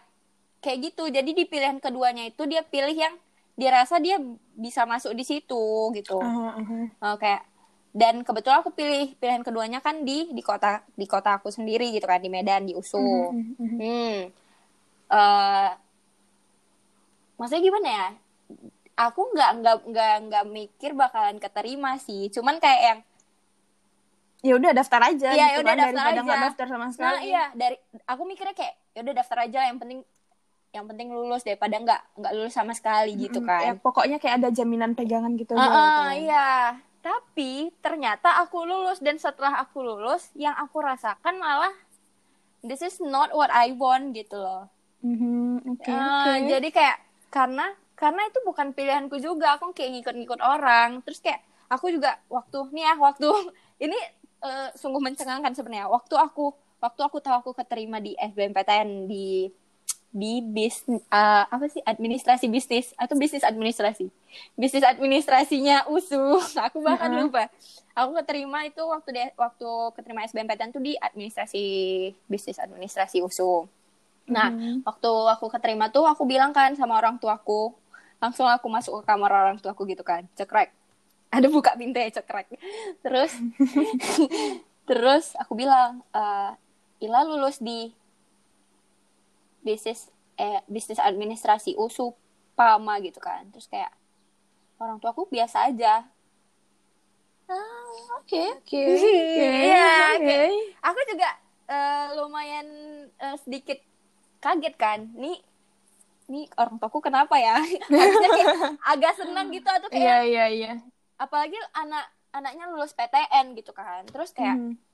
[0.63, 1.03] kayak gitu.
[1.07, 3.13] Jadi di pilihan keduanya itu dia pilih yang
[3.53, 4.15] dia rasa dia
[4.55, 6.17] bisa masuk di situ gitu.
[6.17, 6.77] Aha, aha.
[6.87, 7.41] Eh, kayak
[7.91, 12.07] dan kebetulan aku pilih pilihan keduanya kan di di kota di kota aku sendiri gitu
[12.07, 12.97] kan di Medan di USU.
[12.97, 13.77] Mhm, mhm.
[13.77, 14.19] Hmm.
[15.11, 15.69] Eh,
[17.35, 18.07] maksudnya gimana ya?
[19.01, 22.31] Aku nggak nggak nggak nggak mikir bakalan keterima sih.
[22.31, 22.99] Cuman kayak yang
[24.41, 26.45] Ya udah daftar aja Iya, gitu ya udah kan, daftar daripada aja.
[26.49, 27.05] daftar sama sekali.
[27.05, 27.77] nah iya dari
[28.09, 29.99] aku mikirnya kayak ya udah daftar aja lah, yang penting
[30.71, 33.61] yang penting lulus daripada nggak nggak lulus sama sekali gitu Mm, kan.
[33.65, 36.15] ya, pokoknya kayak ada jaminan pegangan gitu gitu ah, kan.
[36.15, 36.49] iya.
[37.01, 41.73] Tapi ternyata aku lulus dan setelah aku lulus, yang aku rasakan malah
[42.63, 44.69] this is not what I want gitu loh.
[45.01, 46.31] Mhm, Oke, Eh, oke.
[46.51, 46.97] Jadi kayak
[47.33, 47.65] karena
[47.97, 51.01] karena itu bukan pilihanku juga, aku kayak ngikut-ngikut orang.
[51.05, 53.27] Terus kayak aku juga waktu nih ya waktu
[53.85, 53.97] ini
[54.45, 55.89] eh, sungguh mencengangkan sebenarnya.
[55.89, 59.53] Waktu aku waktu aku tahu aku keterima di SBMPTN di
[60.11, 61.79] di bisnis uh, apa sih?
[61.87, 62.91] Administrasi bisnis.
[62.99, 64.11] Atau bisnis administrasi.
[64.59, 66.19] Bisnis administrasinya usu.
[66.67, 67.31] Aku bahkan uh-huh.
[67.31, 67.47] lupa.
[67.95, 71.63] Aku keterima itu waktu de waktu keterima SBMPTN tuh di administrasi
[72.27, 73.67] bisnis administrasi usu.
[74.27, 74.83] Nah uh-huh.
[74.83, 77.71] waktu aku keterima tuh aku bilang kan sama orang tuaku.
[78.19, 80.27] Langsung aku masuk ke kamar orang tuaku gitu kan.
[80.35, 80.75] Cekrek.
[81.31, 82.51] Ada buka pintu ya cekrek.
[82.99, 83.31] Terus
[84.91, 86.51] terus aku bilang uh,
[87.01, 87.89] Ila lulus di
[89.65, 92.13] bisnis eh bisnis administrasi USU
[92.57, 93.49] PAMA gitu kan.
[93.49, 93.93] Terus kayak
[94.81, 96.05] orang tua aku biasa aja.
[97.49, 98.83] Ah oke oke.
[99.69, 100.49] Iya
[100.81, 101.29] aku juga
[101.69, 102.67] uh, lumayan
[103.17, 103.81] uh, sedikit
[104.41, 105.09] kaget kan.
[105.17, 105.41] Nih
[106.31, 107.59] nih orang tuaku kenapa ya?
[107.89, 110.71] Harusnya kayak agak senang gitu atau kayak iya iya iya.
[111.21, 114.07] apalagi anak anaknya lulus PTN gitu kan.
[114.07, 114.90] Terus kayak mm.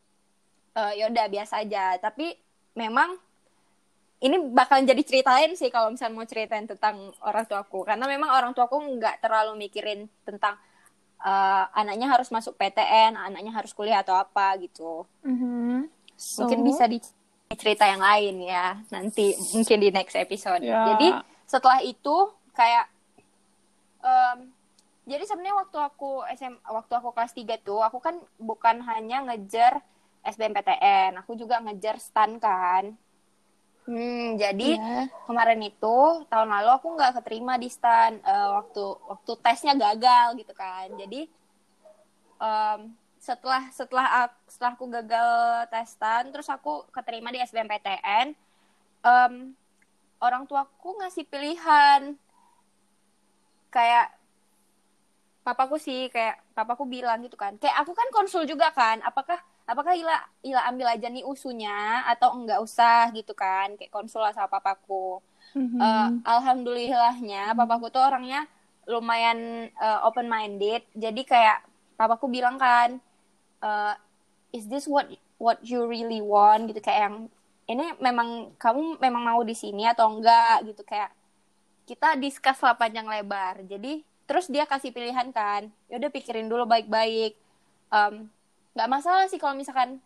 [0.78, 2.38] Uh, ya udah biasa aja tapi
[2.78, 3.18] memang
[4.18, 8.54] ini bakalan jadi ceritain sih kalau misalnya mau ceritain tentang orang tuaku karena memang orang
[8.54, 10.58] tuaku nggak terlalu mikirin tentang
[11.22, 15.06] uh, anaknya harus masuk PTN, anaknya harus kuliah atau apa gitu.
[15.26, 15.90] Mm-hmm.
[16.18, 16.46] So...
[16.46, 16.98] Mungkin bisa di
[17.48, 20.60] cerita yang lain ya nanti mungkin di next episode.
[20.66, 20.84] Yeah.
[20.94, 21.08] Jadi
[21.48, 22.16] setelah itu
[22.52, 22.92] kayak
[24.04, 24.52] um,
[25.08, 29.80] jadi sebenarnya waktu aku SM waktu aku kelas 3 tuh aku kan bukan hanya ngejar
[30.28, 32.92] SBMPTN, aku juga ngejar STAN kan.
[33.88, 35.08] Hmm, jadi yeah.
[35.24, 40.52] kemarin itu tahun lalu aku nggak keterima di stan uh, waktu waktu tesnya gagal gitu
[40.52, 40.92] kan.
[41.00, 41.32] Jadi
[42.36, 45.32] um, setelah setelah aku, setelah aku gagal
[45.72, 48.36] tes stan, terus aku keterima di SBMPTN,
[49.08, 49.56] um,
[50.20, 52.12] orang tuaku ngasih pilihan
[53.72, 54.12] kayak
[55.48, 57.56] papaku sih kayak papaku bilang gitu kan.
[57.56, 62.34] Kayak aku kan konsul juga kan, apakah apakah Ila Ila ambil aja nih usunya atau
[62.40, 63.12] enggak usah?
[63.12, 65.20] Gitu kan kayak konsul sama papaku.
[65.56, 65.80] Mm-hmm.
[65.80, 68.46] uh, alhamdulillahnya papaku tuh orangnya
[68.84, 71.60] lumayan uh, eh, open minded jadi kayak
[71.96, 73.00] papaku bilang kan
[73.64, 73.96] uh,
[74.52, 76.72] is this what what you really want?
[76.72, 77.16] Gitu kayak yang
[77.68, 80.66] ini memang kamu memang mau di sini atau enggak?
[80.68, 81.12] Gitu kayak
[81.88, 83.64] kita discuss lah panjang lebar.
[83.68, 87.36] Jadi terus dia kasih pilihan kan yaudah pikirin dulu baik-baik.
[87.88, 88.28] Um,
[88.78, 89.98] nggak masalah sih kalau misalkan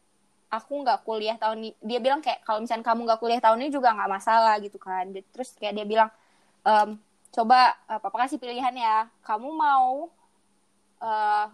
[0.48, 3.70] aku nggak kuliah tahun ini dia bilang kayak kalau misalkan kamu nggak kuliah tahun ini
[3.72, 5.12] juga nggak masalah gitu kan.
[5.12, 6.10] Terus kayak dia bilang
[6.64, 6.96] ehm,
[7.36, 9.12] coba uh, papa kasih pilihan ya.
[9.28, 10.08] Kamu mau
[11.04, 11.46] uh,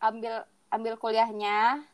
[0.00, 1.84] ambil ambil kuliahnya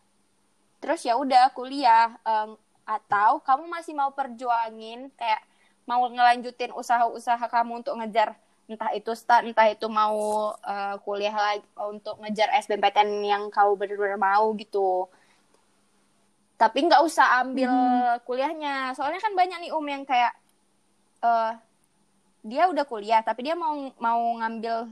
[0.82, 5.40] terus ya udah kuliah um, atau kamu masih mau perjuangin kayak
[5.88, 11.64] mau ngelanjutin usaha-usaha kamu untuk ngejar entah itu start entah itu mau uh, kuliah lagi
[11.77, 15.09] untuk ngejar SBMPTN yang kau benar-benar mau gitu.
[16.57, 18.24] Tapi nggak usah ambil hmm.
[18.24, 18.96] kuliahnya.
[18.96, 20.33] Soalnya kan banyak nih um yang kayak
[21.20, 21.53] uh,
[22.44, 24.88] dia udah kuliah tapi dia mau mau ngambil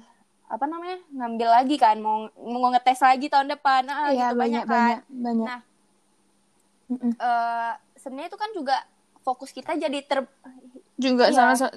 [0.53, 3.89] apa namanya ngambil lagi kan mau mau ngetes lagi tahun depan.
[3.89, 5.09] Nah, ya, gitu banyak, banyak kan?
[5.09, 5.61] banyak, nah
[7.01, 8.77] uh, sebenarnya itu kan juga
[9.23, 10.27] fokus kita jadi ter
[10.99, 11.55] juga iya.
[11.55, 11.71] sama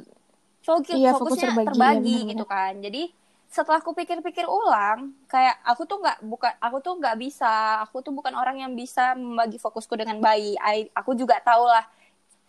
[0.66, 2.74] fokus iya, fokusnya fokus terbagi, terbagi ya, gitu kan.
[2.82, 3.04] Jadi
[3.46, 8.12] setelah aku pikir-pikir ulang kayak aku tuh nggak bukan aku tuh nggak bisa aku tuh
[8.12, 11.88] bukan orang yang bisa membagi fokusku dengan baik I, aku juga tahu lah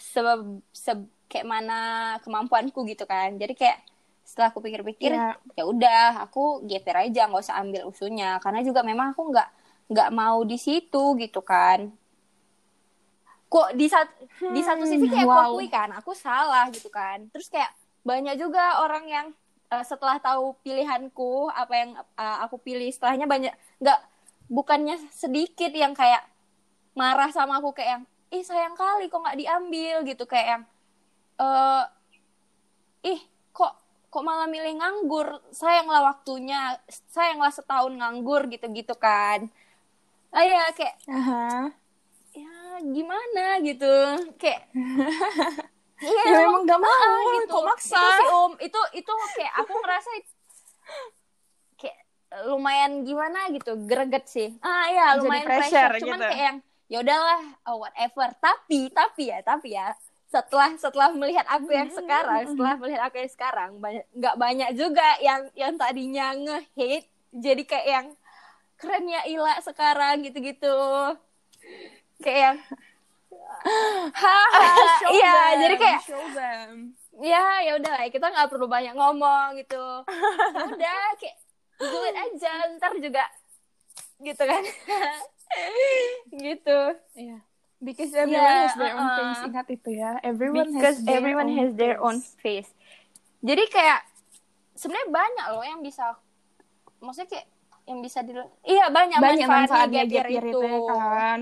[0.00, 0.92] sebab se,
[1.30, 1.78] kayak mana
[2.24, 3.36] kemampuanku gitu kan.
[3.36, 3.78] Jadi kayak
[4.26, 5.38] setelah aku pikir-pikir ya.
[5.54, 8.40] ya udah aku geper aja nggak usah ambil usunya.
[8.42, 9.48] Karena juga memang aku nggak
[9.86, 11.92] nggak mau di situ gitu kan.
[13.46, 15.54] Kok di satu hmm, di satu sisi kayak wow.
[15.54, 17.30] aku akui kan aku salah gitu kan.
[17.30, 17.70] Terus kayak
[18.06, 19.26] banyak juga orang yang
[19.74, 23.50] uh, setelah tahu pilihanku apa yang uh, aku pilih setelahnya banyak
[23.82, 24.00] nggak
[24.46, 26.22] bukannya sedikit yang kayak
[26.94, 30.62] marah sama aku kayak yang ih sayang kali kok nggak diambil gitu kayak yang
[31.42, 31.84] uh,
[33.02, 33.74] ih kok
[34.10, 35.42] kok malah milih nganggur?
[35.52, 36.78] Sayanglah waktunya
[37.10, 39.50] sayanglah setahun nganggur gitu gitu kan.
[40.32, 41.64] Ah ya kayak uh -huh.
[42.32, 43.60] ya gimana?
[43.60, 43.94] gitu.
[44.40, 44.72] Kayak
[45.96, 47.56] Iya, ya emang gak mau gitu.
[47.56, 50.08] kok maksa itu sih om itu itu kayak aku ngerasa
[51.80, 51.98] kayak
[52.44, 56.00] lumayan gimana gitu greget sih ah iya lumayan Jadi pressure, pressure.
[56.04, 56.28] cuman gitu.
[56.28, 59.96] kayak yang ya udahlah oh, whatever tapi tapi ya tapi ya
[60.28, 65.08] setelah setelah melihat aku yang sekarang setelah melihat aku yang sekarang banyak nggak banyak juga
[65.24, 68.06] yang yang tadinya nge-hate jadi kayak yang
[68.76, 70.76] keren ya Ila sekarang gitu-gitu
[72.20, 72.56] kayak yang
[75.16, 76.00] iya jadi kayak
[77.16, 80.04] ya ya udah lah kita nggak perlu banyak ngomong gitu
[80.54, 81.36] ya udah kayak
[81.80, 83.24] do it aja ntar juga
[84.20, 84.62] gitu kan
[86.46, 86.78] gitu
[87.16, 87.38] iya
[87.76, 89.18] Because everyone Yeah, has their own uh-uh.
[89.20, 89.42] face.
[89.52, 90.10] Ingat itu ya.
[90.24, 92.70] Everyone because has everyone own has their own face.
[93.44, 94.00] Jadi kayak
[94.72, 96.16] sebenarnya banyak loh yang bisa
[97.04, 97.46] maksudnya kayak
[97.86, 98.32] yang bisa di
[98.66, 100.58] iya banyak, banyak manfaatnya manfaatnya gap year itu.
[100.58, 101.40] itu kan.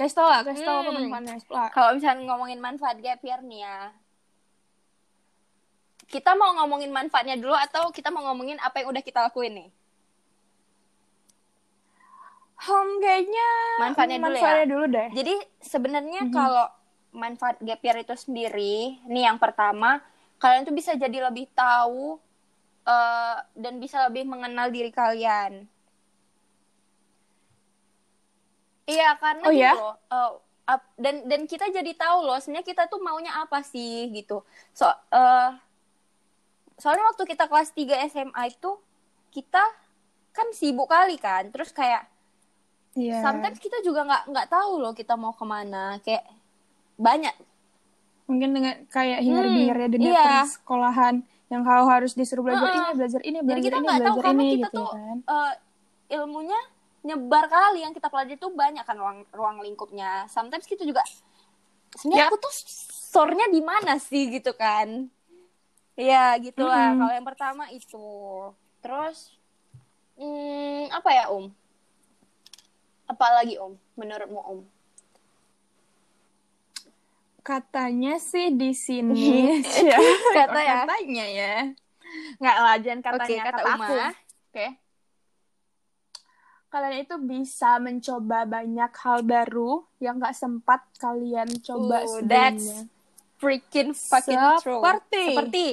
[0.00, 1.12] Kasih tau lah, kasih tau apa Hmm.
[1.12, 1.36] manfaatnya.
[1.52, 1.68] Lah.
[1.68, 3.92] Kalau misalnya ngomongin manfaat gap year nih ya.
[6.08, 9.68] Kita mau ngomongin manfaatnya dulu atau kita mau ngomongin apa yang udah kita lakuin nih?
[12.60, 14.40] Hmm, kayaknya Manfaatnya dulu ya.
[14.40, 15.08] manfaatnya dulu deh.
[15.12, 16.32] Jadi sebenarnya Mhm.
[16.32, 16.66] kalau
[17.12, 20.00] manfaat gap year itu sendiri, nih yang pertama,
[20.36, 22.16] kalian tuh bisa jadi lebih tahu
[22.80, 25.68] eh, dan bisa lebih mengenal diri kalian.
[28.88, 29.72] Iya, karena Oh, ya?
[29.74, 29.94] loh,
[30.66, 34.42] ap- dan dan kita jadi tahu loh, sebenarnya kita tuh maunya apa sih gitu.
[34.74, 35.50] So, eh,
[36.80, 38.70] soalnya waktu kita kelas 3 SMA itu
[39.30, 39.62] kita
[40.32, 42.06] kan sibuk kali kan, terus kayak
[42.98, 43.22] Iya.
[43.22, 46.26] sometimes kita juga nggak nggak tahu loh kita mau ke mana kayak
[46.98, 47.34] banyak
[48.30, 50.22] Mungkin dengan kayak hingar-bingarnya Hmm, dunia iya.
[50.22, 51.14] persekolahan
[51.50, 52.78] yang kau harus disuruh belajar Uh-uh.
[52.78, 55.16] ini, belajar ini, jadi belajar kita ini, nggak tahu karena ini kita gitu tuh kan.
[55.26, 55.52] eh,
[56.14, 56.60] ilmunya
[57.00, 61.00] nyebar kali yang kita pelajari tuh banyak kan ruang ruang lingkupnya sometimes kita juga
[61.96, 62.30] sebenarnya Ya.
[62.30, 62.54] aku tuh
[63.10, 65.08] sornya di mana sih gitu kan
[65.96, 67.00] ya gitulah Mm-mm.
[67.02, 68.06] kalau yang pertama itu
[68.80, 69.32] terus
[70.16, 71.48] hmm, apa ya om
[73.04, 74.60] apalagi om menurutmu om
[77.40, 79.58] Katanya sih di sini.
[79.90, 79.96] ya,
[80.36, 80.84] Kata ya.
[80.84, 81.54] Katanya ya.
[82.36, 83.24] Nggak lah, jangan katanya.
[83.24, 83.86] Oke, kata kata Uma.
[83.88, 83.94] aku.
[84.52, 84.66] Oke.
[86.70, 92.30] Kalian itu bisa mencoba banyak hal baru yang nggak sempat kalian coba Ooh, sebelumnya.
[92.30, 92.66] that's
[93.36, 95.24] freaking fucking true Seperti.
[95.28, 95.66] seperti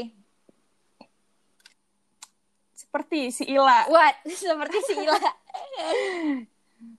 [2.74, 3.86] Seperti si Ila.
[3.88, 5.20] what seperti si Ila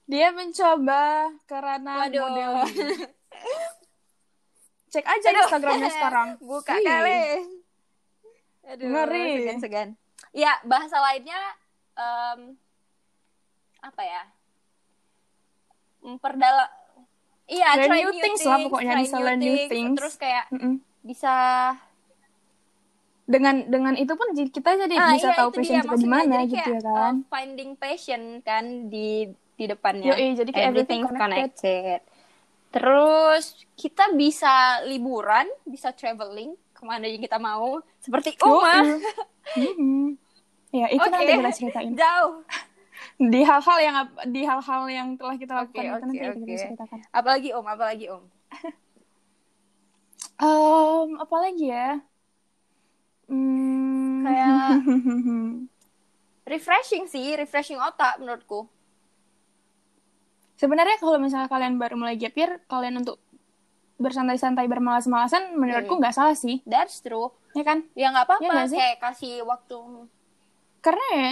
[0.04, 2.22] Dia mencoba karena Waduh.
[2.22, 3.02] modeling.
[4.88, 5.42] Cek aja Aduh.
[5.44, 6.28] Instagramnya sekarang.
[6.44, 6.87] buka Wih.
[6.87, 7.22] kali
[8.64, 9.28] aduh Ngeri.
[9.34, 9.88] segan segan
[10.30, 11.40] ya bahasa lainnya
[11.94, 12.52] em,
[13.79, 14.23] apa ya
[16.03, 16.69] memperdalam
[17.49, 19.97] iya Try try new new things lah pokoknya, bisa learn new things.
[19.99, 20.75] terus kayak Mm-mm.
[21.03, 21.35] bisa
[23.29, 26.37] Dengan dengan itu pun kita jadi ah, bisa iya, tahu passion dia, kita di mana
[26.49, 27.14] gitu kayak, ya kan.
[27.21, 31.53] uh, finding passion kan di di depannya Yoi, jadi kayak everything everything connected.
[31.61, 32.01] connected.
[32.73, 33.45] Terus
[33.77, 38.81] kita bisa liburan, bisa traveling ke mana yang kita mau, seperti Uma.
[38.81, 38.97] Yoi.
[39.61, 40.05] Mm-mm.
[40.73, 41.12] Ya, itu Oke.
[41.12, 41.93] nanti kita ceritain.
[41.97, 42.45] Jauh.
[43.18, 43.96] Di hal-hal yang
[44.31, 46.98] di hal-hal yang telah kita lakukan Oke, itu nanti oke, kita ceritakan.
[47.11, 48.24] Apalagi Om, apalagi Om.
[50.38, 51.98] Um, apa lagi ya?
[53.26, 54.22] Hmm.
[54.22, 54.70] Kayak
[56.54, 58.70] refreshing sih, refreshing otak menurutku.
[60.54, 63.18] Sebenarnya kalau misalnya kalian baru mulai gap year, kalian untuk
[63.98, 66.02] bersantai-santai bermalas-malasan menurutku Hmm.
[66.07, 67.35] nggak salah sih, That's true.
[67.59, 67.83] ya kan?
[67.98, 68.78] Ya nggak apa-apa, sih?
[68.78, 70.07] kayak kasih waktu.
[70.78, 71.31] Karena ya,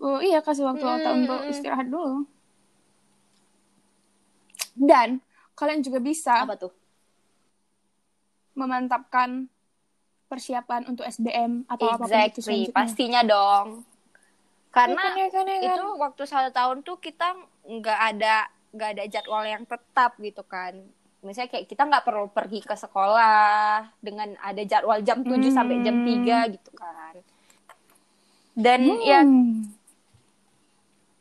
[0.00, 1.50] oh, iya kasih waktu Hmm, otak untuk hmm.
[1.50, 2.24] istirahat dulu.
[4.74, 5.18] Dan
[5.52, 6.72] kalian juga bisa Apa tuh?
[8.54, 9.46] memantapkan
[10.26, 12.74] persiapan untuk SBM atau apa pun itu Exactly, selanjutnya.
[12.74, 13.66] pastinya dong.
[14.68, 15.66] Karena Ya kan, ya kan, ya kan.
[15.72, 17.28] itu waktu satu tahun tuh kita
[17.64, 18.34] nggak ada
[18.68, 20.74] nggak ada jadwal yang tetap gitu kan.
[21.18, 25.50] Misalnya kayak kita nggak perlu pergi ke sekolah dengan ada jadwal jam 7 Hmm.
[25.50, 27.14] sampai jam 3 gitu kan.
[28.52, 29.70] Dan ya Hmm.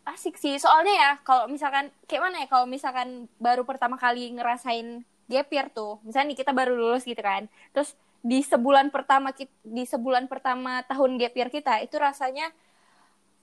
[0.08, 5.04] Asik sih soalnya ya kalau misalkan kayak mana ya kalau misalkan baru pertama kali ngerasain
[5.28, 7.93] gap year tuh misalnya nih kita baru lulus gitu kan terus
[8.24, 12.50] di sebulan pertama di sebulan pertama tahun gap year kita itu rasanya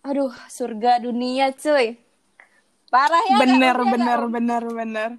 [0.05, 1.96] aduh surga dunia cuy
[2.92, 4.33] parah ya bener, Iya nggak, bener, Om?
[4.33, 5.11] bener, bener,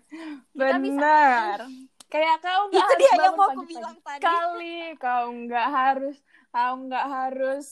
[0.82, 1.60] bisa- bener.
[2.14, 4.24] Kayak kau nggak Itu dia yang mau aku bilang tadi.
[4.24, 6.16] Kali kau nggak harus,
[6.54, 7.68] kau nggak harus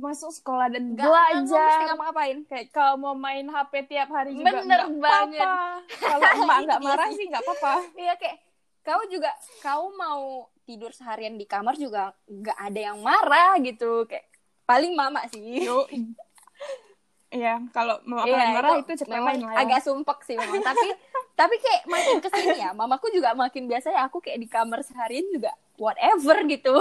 [0.00, 1.80] masuk sekolah dan Nggak- nggak mesti belajar.
[1.86, 5.48] ngapa-ngapain Kayak kau mau main HP tiap hari juga Bener banget.
[5.94, 7.16] Kalau emak nggak marah sih.
[7.16, 7.72] sih nggak apa-apa.
[8.02, 8.36] Iya kayak
[8.80, 10.22] kau juga kau mau
[10.62, 14.24] tidur seharian di kamar juga nggak ada yang marah gitu kayak
[14.64, 15.66] paling mama sih.
[17.30, 19.58] Iya, kalau mau apa Iya, marah itu cerita memang lain lah ya.
[19.62, 20.88] agak sumpek sih memang tapi
[21.38, 24.82] tapi kayak makin ke sini ya mamaku juga makin biasa ya aku kayak di kamar
[24.82, 26.74] seharian juga whatever gitu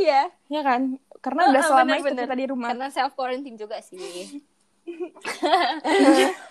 [0.00, 0.96] iya Iya kan?
[1.24, 2.26] Karena udah Heeh, selama itu bener-bener.
[2.26, 2.68] kita di rumah.
[2.68, 4.44] karena self quarantine juga sih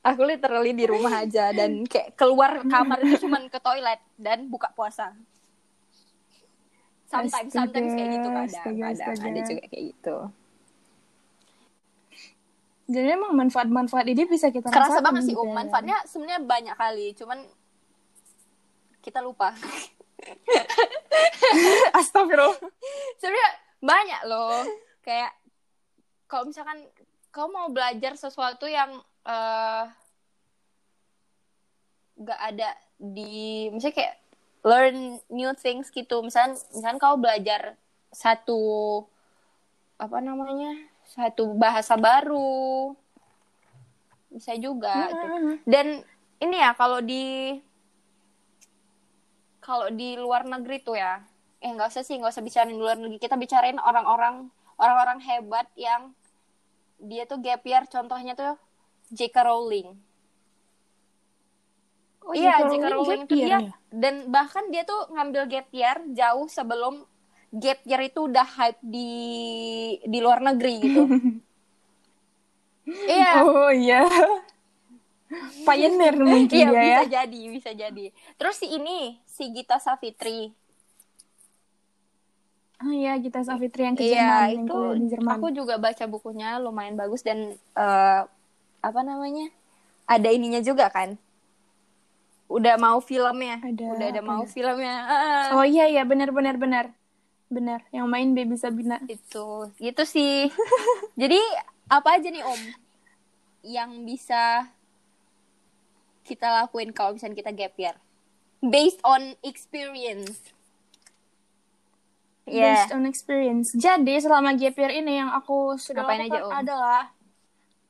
[0.00, 4.70] aku literally di rumah aja dan kayak keluar kamar itu cuman ke toilet dan buka
[4.72, 5.10] puasa
[7.04, 9.26] sometimes sometimes kayak gitu kadang Astaga, kadang astaga.
[9.28, 10.16] ada juga kayak gitu
[12.88, 15.54] Jadi emang manfaat-manfaat ini bisa kita kerasa banget sih um ya.
[15.58, 17.38] manfaatnya sebenarnya banyak kali cuman
[19.00, 19.52] kita lupa
[21.94, 22.56] Astagfirullah.
[23.16, 24.62] sebenarnya banyak loh.
[25.02, 25.32] Kayak
[26.28, 26.84] kalau misalkan
[27.32, 29.84] kau mau belajar sesuatu yang eh
[32.18, 34.16] nggak ada di misalnya kayak
[34.66, 36.20] learn new things gitu.
[36.20, 37.78] Misalkan misalkan kau belajar
[38.10, 38.60] satu
[39.98, 40.74] apa namanya
[41.06, 42.92] satu bahasa baru.
[44.28, 45.26] Bisa juga gitu.
[45.64, 46.04] Dan
[46.42, 47.56] ini ya kalau di
[49.62, 51.20] kalau di luar negeri tuh ya
[51.58, 56.14] eh nggak usah sih nggak usah bicarain luar negeri kita bicarain orang-orang orang-orang hebat yang
[56.98, 58.54] dia tuh gap year contohnya tuh
[59.10, 59.36] J.K.
[59.46, 59.88] Rowling
[62.28, 62.84] Oh, iya J.K.
[62.92, 63.58] Rowling itu dia ya?
[63.88, 67.08] dan bahkan dia tuh ngambil gap year jauh sebelum
[67.50, 69.08] gap year itu udah hype di
[70.04, 71.02] di luar negeri gitu
[73.08, 74.04] iya Oh iya.
[75.66, 76.98] Pioneer mungkin Iya ya ya.
[77.00, 78.04] bisa jadi, bisa jadi.
[78.40, 80.48] Terus si ini, si Gita Savitri.
[82.78, 85.34] Oh iya, Gita Savitri yang ke Iya, Jerman, itu di Jerman.
[85.34, 88.20] aku juga baca bukunya lumayan bagus dan eh,
[88.78, 89.50] apa namanya?
[90.06, 91.18] Ada ininya juga kan?
[92.48, 93.58] Udah mau filmnya.
[93.60, 94.48] Ada Udah ada mau ya?
[94.48, 94.96] filmnya.
[95.04, 96.86] Ah, Oh iya iya benar benar benar.
[97.48, 99.00] Benar, yang main Baby Sabina.
[99.08, 99.46] itu.
[99.80, 100.52] Gitu sih.
[101.20, 101.40] Jadi
[101.88, 102.60] apa aja nih Om
[103.64, 104.68] yang bisa
[106.28, 107.96] kita lakuin kalau misalnya kita gap year?
[108.60, 110.44] Based on experience.
[112.48, 112.74] Yeah.
[112.80, 113.68] Based on experience.
[113.72, 116.52] Jadi selama gap year ini yang aku sudah Ngapain lakukan aja, Om?
[116.56, 117.02] adalah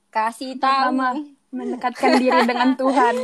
[0.09, 0.99] Kasih tahu.
[1.49, 3.15] mendekatkan diri dengan Tuhan.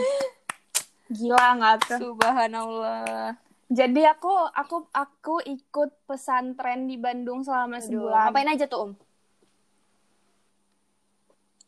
[1.14, 1.99] Gila nggak tuh?
[2.01, 3.37] Subhanallah.
[3.66, 8.29] Jadi aku aku aku ikut pesantren di Bandung selama Aduh, sebulan.
[8.29, 8.92] ngapain aja tuh Om?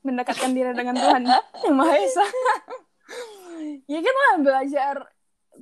[0.03, 1.23] Mendekatkan diri dengan Tuhan
[1.67, 2.25] yang Maha Esa.
[3.87, 4.95] ya kan lah belajar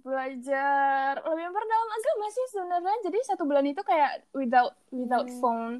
[0.02, 2.96] belajar lebih memperdalam agama sih sebenarnya.
[3.06, 5.38] Jadi satu bulan itu kayak without without Hmm.
[5.38, 5.74] phone.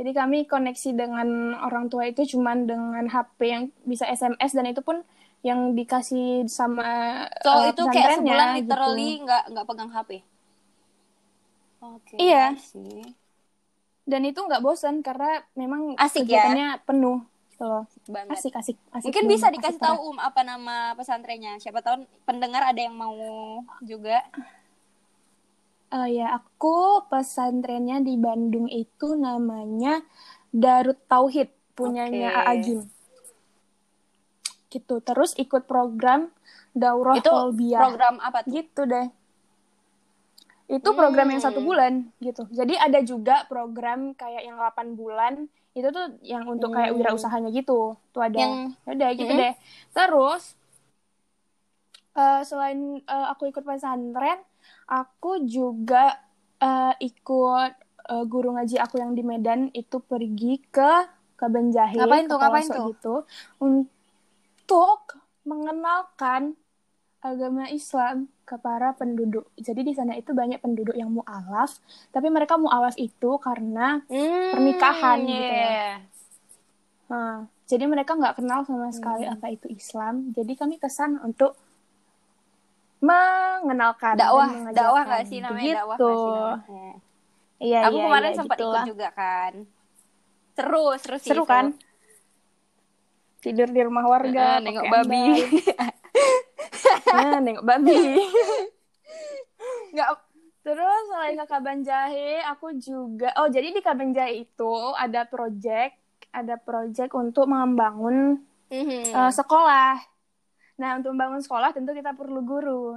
[0.00, 1.28] Jadi kami koneksi dengan
[1.60, 5.04] orang tua itu cuman dengan HP yang bisa SMS dan itu pun
[5.42, 8.62] yang dikasih sama So eh, itu kayak sebulan gitu.
[8.62, 10.10] literally nggak nggak pegang HP.
[11.82, 12.14] Oke.
[12.16, 12.54] Iya.
[12.58, 13.02] sih.
[14.02, 16.42] Dan itu nggak bosan karena memang Asik ya?
[16.42, 17.22] kegiatannya penuh
[17.62, 17.84] gitu loh.
[18.10, 18.34] Banget.
[18.34, 19.06] Asik, asik, asik.
[19.06, 21.62] Mungkin bisa asik dikasih tahu Um apa nama pesantrennya.
[21.62, 23.14] Siapa tahu pendengar ada yang mau
[23.86, 24.26] juga.
[25.94, 30.02] Oh ya, aku pesantrennya di Bandung itu namanya
[30.50, 32.42] Darut Tauhid, punyanya Oke.
[32.42, 32.80] AA Gim.
[34.72, 34.94] Gitu.
[35.04, 36.32] Terus ikut program
[36.72, 37.78] Daurah itu Kolbiah.
[37.78, 38.50] program apa tuh?
[38.50, 39.06] Gitu deh.
[40.72, 41.48] Itu program yang Hmm.
[41.52, 42.48] satu bulan gitu.
[42.48, 45.34] Jadi ada juga program kayak yang 8 bulan
[45.72, 46.98] itu tuh yang untuk kayak Hmm.
[46.98, 47.94] wirausahanya gitu.
[48.10, 48.34] Tuh ada.
[48.34, 49.40] Yang- Udah gitu Hmm.
[49.40, 49.54] deh.
[49.90, 50.56] Terus
[52.12, 54.40] eh, selain eh, aku ikut pesantren,
[54.84, 56.20] aku juga
[56.58, 57.72] eh, ikut
[58.04, 62.68] eh, guru ngaji aku yang di Medan itu pergi ke Kabanjahe, Ngapain ke tuh, ngapain
[62.68, 62.84] tuh?
[62.88, 63.14] gitu,
[63.58, 66.54] untuk mengenalkan
[67.22, 69.46] agama Islam ke para penduduk.
[69.56, 71.78] Jadi di sana itu banyak penduduk yang mualaf,
[72.10, 75.72] tapi mereka mualaf itu karena Hmm, Pernikahan gitu ya.
[77.08, 79.34] Nah, jadi mereka nggak kenal sama sekali Hmm.
[79.38, 80.14] apa itu Islam.
[80.36, 81.54] Jadi kami kesan untuk
[83.02, 85.82] mengenalkan Dakwah, dakwah gak sih namanya Begitu.
[85.82, 86.90] dakwah sih namanya?
[87.62, 88.84] Iya, Aku iya, kemarin iya, sempat gitulah.
[88.84, 89.52] ikut juga kan.
[90.58, 91.28] Seru, seru sih.
[91.30, 91.50] Seru itu.
[91.50, 91.66] kan?
[93.42, 95.22] Tidur di rumah warga, Eh, nengok babi.
[97.12, 98.20] Nah, nengok babi.
[99.92, 100.08] Nggak
[100.62, 105.98] Terus selain ke Kabanjahe, aku juga oh jadi di Kabanjahe itu ada project,
[106.30, 108.38] ada project untuk membangun
[108.70, 109.10] Mhm.
[109.10, 110.00] eh, sekolah.
[110.80, 112.96] Nah, untuk membangun sekolah tentu kita perlu guru.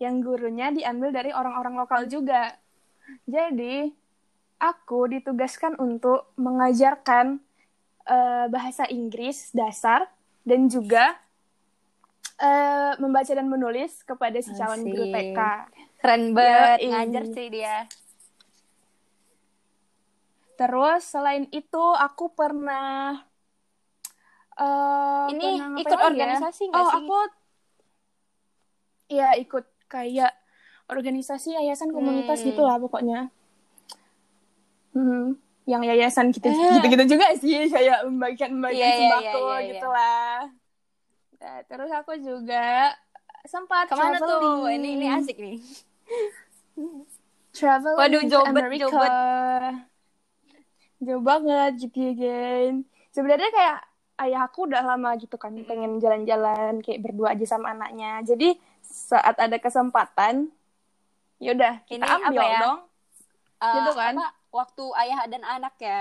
[0.00, 2.56] Yang gurunya diambil dari orang-orang lokal juga.
[3.28, 3.92] Jadi,
[4.56, 7.42] aku ditugaskan untuk mengajarkan
[8.08, 10.08] eh, bahasa Inggris dasar
[10.46, 11.20] dan juga
[12.40, 15.14] eh, membaca dan menulis kepada si calon guru Asik.
[15.14, 15.38] TK.
[16.00, 16.88] Keren banget Yoi.
[16.88, 17.76] ngajar sih dia.
[20.56, 23.16] Terus selain itu aku pernah
[24.54, 26.04] eh Ini pernah ikut ya?
[26.04, 26.96] organisasi nggak oh, sih?
[27.00, 27.18] aku
[29.10, 30.32] Iya, ikut kayak
[30.86, 32.48] organisasi yayasan komunitas Hmm.
[32.48, 33.26] gitu lah pokoknya.
[34.90, 35.34] Hmm,
[35.64, 36.78] yang yayasan gitu Eh.
[36.78, 39.70] gitu-gitu juga sih kayak membagikan membagikan Iya, iya, sembako iya, iya, iya.
[39.70, 40.36] gitu lah.
[41.40, 42.92] Terus aku juga
[43.48, 44.68] sempat Ke mana tuh?
[44.68, 44.76] traveling.
[44.76, 45.58] Ini ini asik nih.
[47.52, 48.98] traveling Waduh, ke jauh bet, Amerika.
[51.04, 52.74] jauh banget gitu ya, Gen.
[53.14, 53.78] Sebenarnya kayak
[54.22, 58.52] ayah aku udah lama gitu kan pengen jalan-jalan kayak berdua aja sama anaknya jadi
[58.84, 60.52] saat ada kesempatan
[61.44, 62.62] yaudah kita Ini ambil apa ya?
[62.62, 62.78] dong
[63.60, 64.14] Eh, Gitu kan?
[64.14, 65.98] apa, waktu ayah dan anak ya.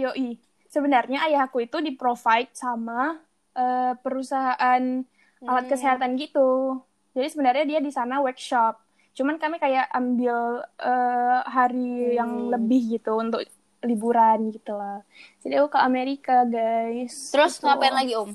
[0.00, 0.38] yoi
[0.70, 3.18] sebenarnya ayahku itu di provide sama
[3.54, 4.82] eh, perusahaan
[5.40, 5.70] alat Hmm.
[5.70, 6.80] kesehatan gitu
[7.12, 8.80] jadi sebenarnya dia di sana workshop
[9.12, 12.50] cuman kami kayak ambil eh, hari yang Hmm.
[12.50, 13.44] lebih gitu untuk
[13.80, 15.04] liburan gitu lah
[15.40, 17.64] jadi aku ke Amerika guys Terus Gitu.
[17.64, 18.32] ngapain lagi om?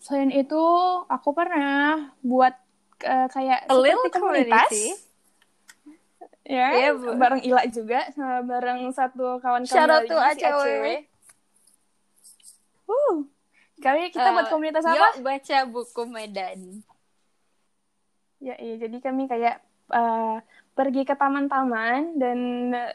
[0.00, 0.64] Selain itu,
[1.06, 2.56] aku pernah buat
[3.00, 4.68] eh, kayak seperti komunitas.
[4.68, 4.84] community.
[6.42, 7.14] Ya, Iya, Bu.
[7.14, 11.06] bareng Ila juga, sama bareng satu kawan Shout out to ACW.
[12.90, 13.22] Uh,
[13.78, 15.08] kami kita buat Eh, komunitas Yuk apa?
[15.20, 16.82] baca buku Medan.
[18.38, 19.60] Ya, iya, jadi kami kayak
[19.90, 20.36] eh,
[20.72, 22.38] pergi ke taman-taman dan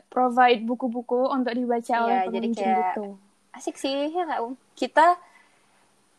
[0.07, 3.05] provide buku-buku untuk dibaca Iya, oleh jadi pengunjung kayak- gitu.
[3.51, 4.25] Asik sih ya?
[4.73, 5.15] Kita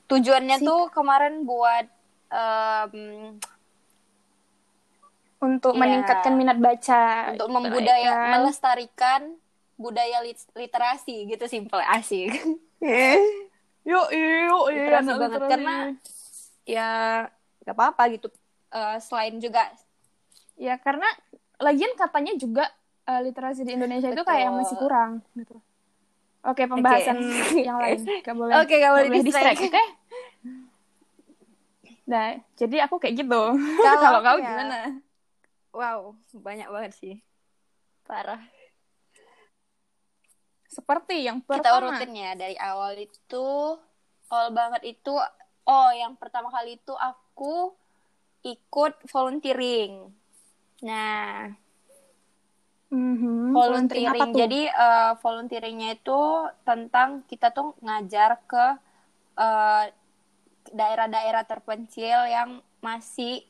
[0.07, 0.65] tujuannya Asik.
[0.65, 1.85] tuh kemarin buat
[2.29, 3.37] em,
[5.37, 5.81] Untuk Iya.
[5.81, 7.29] meningkatkan minat baca.
[7.31, 8.31] untuk gitu, membudaya ya kan?
[8.33, 9.21] melestarikan
[9.77, 12.33] budaya lit- literasi gitu simple asik.
[13.87, 15.75] Yuk, yuk, iya, banget karena
[16.67, 16.91] ya
[17.63, 18.29] nggak apa-apa gitu.
[18.75, 19.71] Eh, selain juga
[20.57, 21.05] Ya karena
[21.61, 22.65] lagian katanya juga
[23.07, 24.33] eh, literasi di Indonesia itu Betul.
[24.33, 25.57] kayak masih kurang gitu.
[26.43, 27.17] Oke, pembahasan
[27.69, 28.01] yang lain.
[28.25, 28.55] Gak boleh.
[28.65, 29.85] Oke, gak boleh distract, oke?
[32.07, 33.43] Nah, jadi aku kayak gitu.
[33.85, 34.79] Kalau kau ya- gimana?
[35.77, 37.15] wow banyak banget sih
[38.09, 38.41] parah.
[40.77, 41.89] Seperti yang Kita pertama.
[41.89, 43.47] urutin ya dari awal itu
[44.29, 45.15] awal banget itu
[45.65, 47.73] oh yang pertama kali itu aku
[48.45, 50.13] ikut volunteering.
[50.85, 51.57] Nah,
[52.87, 54.31] Mhm, volunteering.
[54.31, 54.39] tuh?
[54.47, 56.21] Jadi eh, volunteeringnya itu
[56.63, 58.65] tentang kita tuh ngajar ke
[59.41, 59.85] eh,
[60.71, 62.51] daerah-daerah terpencil yang
[62.83, 63.43] masih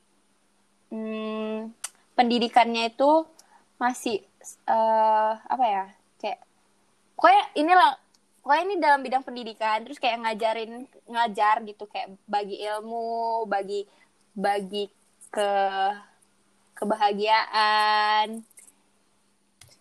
[0.89, 1.72] hmm,
[2.16, 3.29] pendidikannya itu
[3.77, 4.24] masih
[4.64, 5.85] eh, apa ya
[7.17, 7.93] pokoknya inilah
[8.45, 13.89] pokoknya ini dalam bidang pendidikan terus kayak ngajarin ngajar gitu kayak bagi ilmu bagi
[14.37, 14.87] bagi
[15.33, 15.51] ke
[16.77, 18.45] kebahagiaan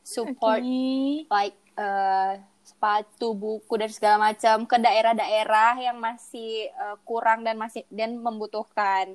[0.01, 1.27] support Oke.
[1.27, 7.85] like eh, sepatu, buku dan segala macam ke daerah-daerah yang masih eh, kurang dan masih
[7.93, 9.13] dan membutuhkan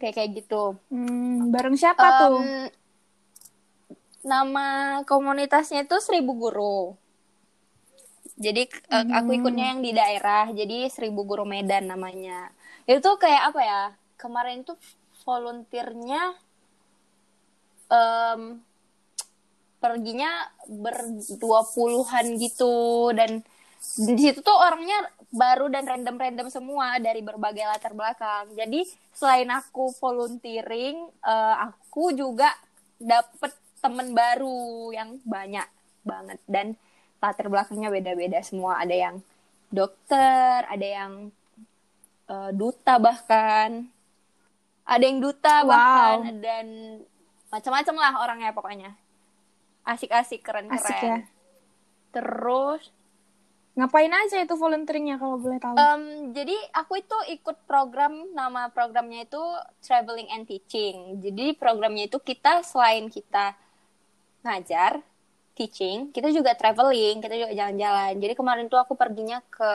[0.00, 0.76] kayak kayak gitu.
[0.88, 2.40] Hmm, bareng siapa tuh?
[2.40, 2.68] Em,
[4.24, 6.96] nama komunitasnya itu Seribu Guru.
[8.40, 12.48] Jadi eh, aku ikutnya yang di daerah, jadi Seribu Guru Medan namanya.
[12.88, 13.82] Itu kayak apa ya?
[14.16, 14.80] Kemarin tuh
[15.28, 16.32] volunteernya
[17.92, 18.64] em,
[19.76, 23.44] perginya berdua puluhan gitu dan
[23.96, 28.56] di situ tuh orangnya baru dan random-random semua dari berbagai latar belakang.
[28.56, 32.48] Jadi selain aku volunteering, eh, aku juga
[32.96, 35.64] dapet temen baru yang banyak
[36.04, 36.76] banget dan
[37.20, 38.80] latar belakangnya beda-beda semua.
[38.80, 39.16] Ada yang
[39.70, 41.12] dokter, ada yang
[42.26, 43.86] eh, duta bahkan,
[44.88, 45.70] ada yang duta Wow.
[45.70, 46.66] bahkan dan
[47.52, 48.90] macam-macam lah orangnya pokoknya.
[49.86, 50.80] Asik-asik, keren-keren.
[50.80, 51.18] Asik ya.
[52.10, 52.90] Terus
[53.70, 55.78] Ngapain aja itu volunteeringnya kalau boleh tahu?
[55.78, 59.40] Em, jadi aku itu ikut program nama programnya itu
[59.80, 61.22] Traveling and Teaching.
[61.22, 63.54] Jadi programnya itu kita selain kita
[64.42, 65.00] ngajar
[65.60, 68.16] teaching, kita juga traveling, kita juga jalan-jalan.
[68.16, 69.72] Jadi kemarin tuh aku perginya ke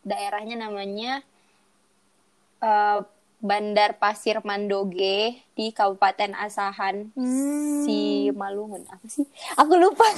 [0.00, 1.20] daerahnya namanya
[2.60, 2.98] eh,
[3.38, 7.86] Bandar Pasir Mandoge di Kabupaten Asahan, Hmm.
[7.86, 9.28] si Malungun apa sih?
[9.54, 10.08] Aku lupa.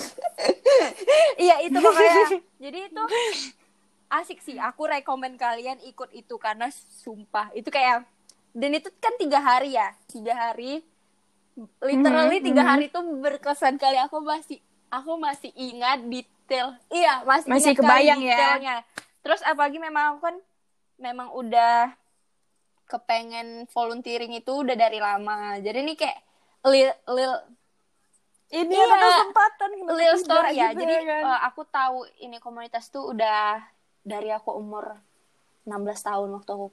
[1.36, 2.40] Iya itu pokoknya.
[2.56, 3.02] Jadi itu
[4.08, 4.56] asik sih.
[4.56, 8.08] Aku rekomen kalian ikut itu karena sumpah itu kayak
[8.52, 10.80] dan itu kan tiga hari ya, tiga hari.
[11.84, 12.70] Literally Mhm, tiga mhm.
[12.72, 14.00] hari itu berkesan kali.
[14.00, 16.74] Aku masih aku masih ingat detail.
[16.88, 18.34] Iya masih Masih ingat kebayang ya.
[18.34, 18.76] detailnya.
[19.20, 20.36] Terus apalagi memang aku kan
[20.96, 21.94] memang udah
[22.84, 25.56] kepengen volunteering itu udah dari lama.
[25.56, 26.18] Jadi ini kayak
[26.64, 27.32] lil, lil
[28.50, 28.82] Ini Iya.
[28.82, 30.74] ada kesempatan Lil story ya.
[30.74, 31.22] gitu Jadi kan?
[31.22, 33.62] eh, aku tahu ini komunitas tuh udah
[34.02, 34.98] dari aku umur
[35.62, 35.70] 16
[36.02, 36.66] tahun waktu aku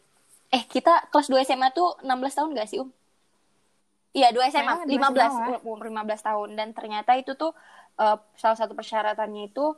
[0.49, 2.89] eh kita kelas 2 SMA tuh 16 tahun gak sih, Um?
[4.09, 5.59] Iya, 2 SMA, dua 15 SMA lah.
[5.61, 7.53] umur 15 tahun dan ternyata itu tuh
[7.97, 9.75] eh, salah satu persyaratannya itu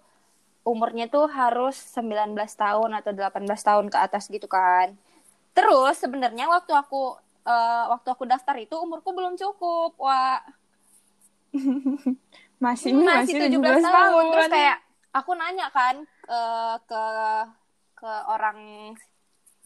[0.67, 4.93] umurnya tuh harus 19 tahun atau 18 tahun ke atas gitu kan.
[5.55, 7.17] Terus sebenarnya waktu aku
[7.47, 9.95] eh, waktu aku daftar itu umurku belum cukup.
[9.97, 10.43] Wah,
[12.63, 14.23] masih masih, masih 17 tahun.
[14.35, 14.77] Terus kayak
[15.15, 16.41] aku nanya kan ke
[16.85, 17.03] ke
[17.97, 18.59] ke orang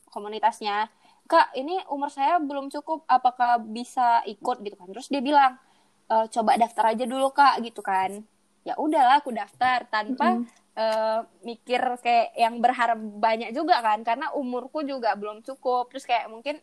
[0.09, 0.87] komunitasnya
[1.27, 5.55] kak ini umur saya belum cukup apakah bisa ikut gitu kan terus dia bilang
[6.11, 8.21] e, coba daftar aja dulu kak gitu kan
[8.63, 10.43] ya udahlah aku daftar tanpa Mm.
[10.73, 15.91] eh, mikir kayak yang berharap banyak juga kan karena umurku juga belum cukup.
[15.93, 16.57] Terus kayak mungkin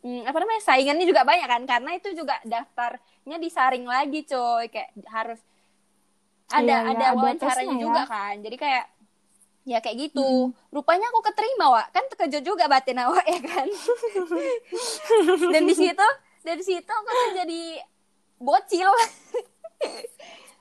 [0.00, 4.70] hmm, apa namanya saingannya juga banyak kan karena itu juga daftarnya disaring lagi coy.
[4.72, 5.40] Kayak harus
[6.50, 7.82] ada Iya, iya, ada ada wawancaranya ya.
[7.84, 8.34] juga kan.
[8.40, 8.84] Jadi kayak
[9.60, 10.56] ya kayak gitu.
[10.72, 11.86] Rupanya aku keterima wak.
[11.92, 13.66] Kan terkejut juga batin awak ya kan?
[15.52, 16.06] Dan di situ
[16.40, 17.62] dari situ aku tuh jadi
[18.40, 18.88] bocil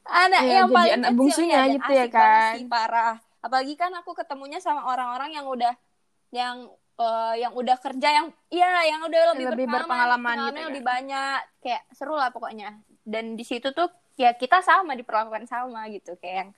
[0.09, 2.51] anak Iya, yang paling anak kecil bungsunya ya, gitu ya kan.
[2.57, 3.15] sih, parah.
[3.39, 5.73] Apalagi kan aku ketemunya sama orang-orang yang udah
[6.29, 6.55] yang
[6.99, 10.67] eh, yang udah kerja yang iya yang udah lebih, Lebih berpengalaman gitu pengalamannya ya.
[10.73, 11.39] lebih banyak.
[11.63, 12.69] Kayak seru lah pokoknya.
[13.05, 13.89] Dan di situ tuh
[14.19, 16.19] ya kita sama diperlakukan sama gitu.
[16.19, 16.49] Kayak yang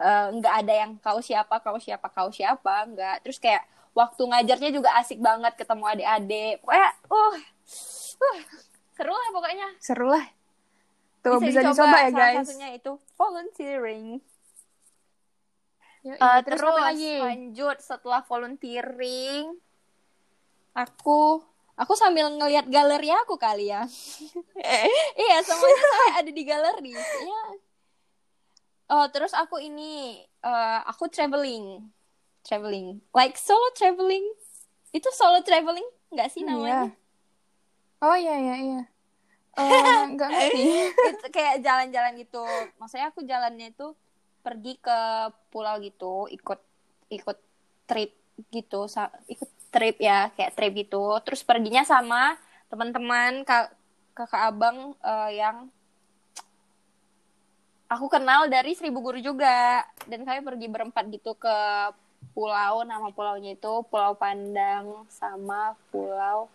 [0.00, 3.26] eh, nggak ada yang kau siapa kau siapa kau siapa nggak.
[3.26, 6.54] Terus kayak waktu ngajarnya juga asik banget ketemu adik-adik.
[6.64, 7.32] Pokoknya uh,
[8.24, 8.40] uh
[8.92, 9.68] seru lah pokoknya.
[9.80, 10.24] Seru lah.
[11.22, 12.38] Tuh bisa, dicoba, ya salah guys.
[12.42, 14.06] satunya itu volunteering.
[16.02, 17.14] Yoi, Eh, terus, terus lagi?
[17.22, 19.54] lanjut setelah volunteering.
[20.74, 21.38] Aku
[21.72, 23.86] aku sambil ngelihat galeri aku kali ya.
[25.22, 26.92] Iya semuanya saya ada di galeri.
[26.98, 27.42] Ya
[28.92, 31.86] oh terus aku ini eh, aku traveling.
[32.42, 32.98] Traveling.
[33.14, 34.26] Like solo traveling.
[34.90, 36.98] Itu solo traveling nggak sih namanya Iya.
[38.02, 38.80] Oh iya iya iya.
[39.52, 40.64] Eh, nggak ngerti.
[40.92, 42.44] itu kayak jalan-jalan gitu.
[42.80, 43.92] Maksudnya aku jalannya itu
[44.42, 44.98] pergi ke
[45.54, 46.58] pulau gitu ikut
[47.14, 47.38] ikut
[47.86, 48.10] trip
[48.50, 48.90] gitu
[49.30, 51.20] ikut trip ya kayak trip gitu.
[51.20, 52.36] Terus perginya sama
[52.72, 53.76] teman-teman kak
[54.16, 55.68] kakak abang eh, yang
[57.92, 59.84] aku kenal dari Seribu Guru juga.
[60.08, 61.56] Dan kami pergi berempat gitu ke
[62.32, 62.88] pulau.
[62.88, 66.48] Nama pulaunya itu Pulau Pandang sama Pulau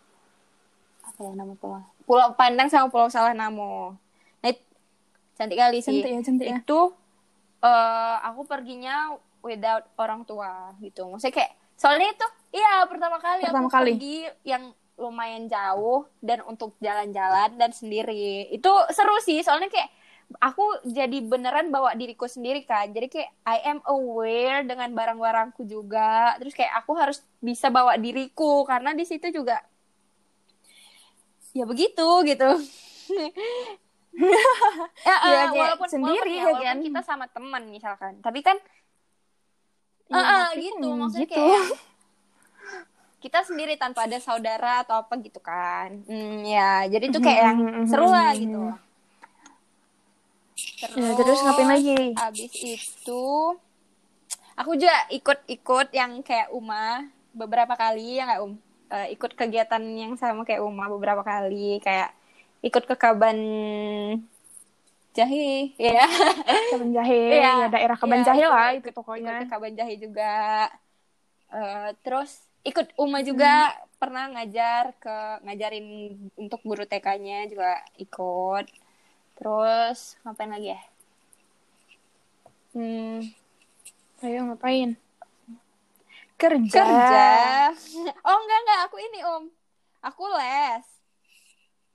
[1.18, 3.97] apa ya nama pulau Pulau Pandang sama Pulau Salah Namo.
[4.45, 4.53] Nah,
[5.34, 6.05] cantik kali sih.
[6.05, 6.57] Cantik ya cantik ya.
[6.61, 6.80] itu
[7.57, 11.09] eh aku perginya without orang tua gitu.
[11.09, 13.97] Maksudnya kayak soalnya itu iya pertama kali Pertama aku kali.
[13.97, 18.53] pergi yang lumayan jauh dan untuk jalan-jalan dan sendiri.
[18.53, 19.89] Itu seru sih soalnya kayak
[20.38, 22.93] aku jadi beneran bawa diriku sendiri kan.
[22.93, 26.38] Jadi kayak I am aware dengan barang-barangku juga.
[26.38, 29.65] Terus kayak aku harus bisa bawa diriku karena di situ juga
[31.58, 32.49] ya begitu gitu
[35.08, 36.78] ya, eh, Ya, walaupun sendiri walaupun ya walaupun kan.
[36.86, 38.58] kita sama teman misalkan tapi kan
[40.14, 41.34] ah, tapi gitu maksudnya gitu.
[41.38, 41.68] kayak yang
[43.24, 47.58] kita sendiri tanpa ada saudara atau apa gitu kan hmm, ya jadi itu kayak yang
[47.58, 48.86] Mhm, seru lah mhm, gitu mhm.
[50.78, 51.97] Ya, terus ngapain lagi?
[52.18, 53.24] abis itu
[54.58, 58.53] aku juga ikut-ikut yang kayak Uma beberapa kali ya nggak Um
[58.88, 62.16] Eh, ikut kegiatan yang sama kayak Uma beberapa kali kayak
[62.64, 63.40] ikut ke Kaban
[65.12, 66.06] Jahe ya
[66.72, 69.34] Kaban Jahe, Iya, ya daerah Kaban Jahe aku lah ikut- itu ikut pokoknya.
[69.44, 70.32] ke Kaban Jahe juga
[71.48, 73.88] Eh, terus ikut Uma juga Hmm.
[74.04, 75.16] pernah ngajar ke
[75.48, 75.88] ngajarin
[76.36, 78.68] untuk guru TK-nya juga ikut
[79.40, 80.82] terus ngapain lagi ya
[82.76, 83.32] hmm,
[84.22, 85.00] Ayo ngapain?
[86.38, 86.70] Kerja.
[86.72, 87.28] kerja
[88.28, 89.44] oh enggak enggak aku ini om
[90.00, 90.86] aku les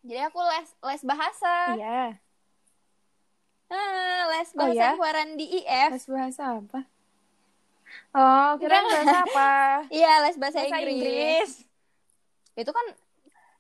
[0.02, 2.18] jadi aku les les bahasa Iya.
[3.70, 4.90] Ah, les Oh, bahasa ya?
[4.92, 6.80] keluaran di IF Les bahasa apa?
[8.12, 9.50] Oh, kira bahasa apa?
[9.88, 10.92] iya les bahasa, Bahasa Inggris.
[10.92, 11.50] Inggris.
[12.52, 12.86] itu kan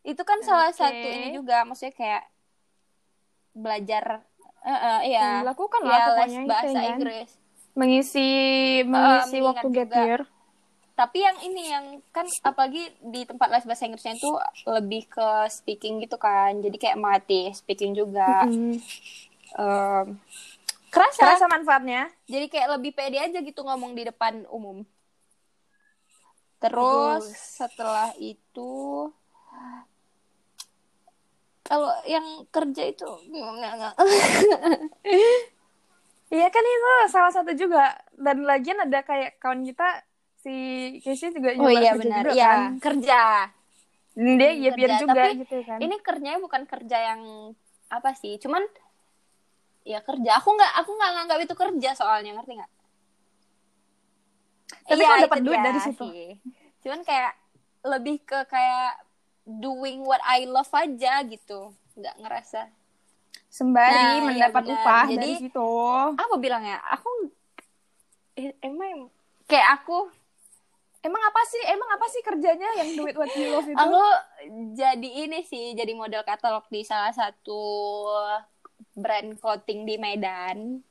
[0.02, 0.76] itu kan salah Oke.
[0.76, 2.22] satu ini juga maksudnya kayak
[3.54, 4.04] belajar
[4.62, 6.90] eh, eh, iya Dilakukan lah Iya, pokoknya les itu bahasa ya kan.
[6.92, 7.30] Inggris
[7.72, 8.28] Mengisi
[8.84, 10.02] mengisi mengingat waktu gap juga.
[10.04, 10.20] year.
[10.92, 14.30] Tapi yang ini yang kan apalagi di tempat les bahasa Inggrisnya itu
[14.68, 16.60] lebih ke speaking gitu kan.
[16.60, 18.44] Jadi kayak melatih speaking juga.
[18.44, 18.76] Mm.
[19.56, 20.06] Em,
[20.92, 21.20] kerasa.
[21.24, 22.12] Terasa manfaatnya?
[22.28, 24.84] jadi kayak lebih pede aja gitu ngomong di depan umum.
[26.60, 29.10] Terus setelah itu
[31.62, 33.94] kalau yang kerja itu nggak nggak.
[36.32, 37.92] Iya kan itu salah satu juga.
[38.16, 40.00] Dan lagian ada kayak kawan kita
[40.42, 40.54] si
[40.98, 42.70] Casey juga oh iya kerja benar juga iya kan.
[42.78, 43.20] kerja
[44.12, 45.78] Dan dia Hmm, ya biar juga Tapi gitu kan.
[45.78, 47.20] ini kerjanya bukan kerja yang
[47.88, 48.60] apa sih cuman
[49.82, 52.72] ya kerja aku nggak aku nggak nganggap itu kerja soalnya ngerti nggak
[54.82, 56.04] Tapi Iya, kan dapat duit dari situ.
[56.04, 56.28] sih.
[56.80, 57.32] cuman kayak
[57.84, 58.98] lebih ke kayak
[59.44, 62.66] doing what I love aja gitu nggak ngerasa
[63.48, 64.76] sembari Nah, iya mendapat benar.
[64.76, 65.70] upah Jadi- dari situ.
[66.12, 67.10] apa bilangnya aku
[68.34, 69.06] eh, emang
[69.44, 70.08] kayak aku
[71.02, 71.62] Emang apa sih?
[71.66, 73.74] Emang apa sih kerjanya yang do it what you love itu?
[73.74, 74.02] aku
[74.72, 77.62] jadi ini sih jadi model katalog di salah satu
[78.92, 80.82] brand clothing di Medan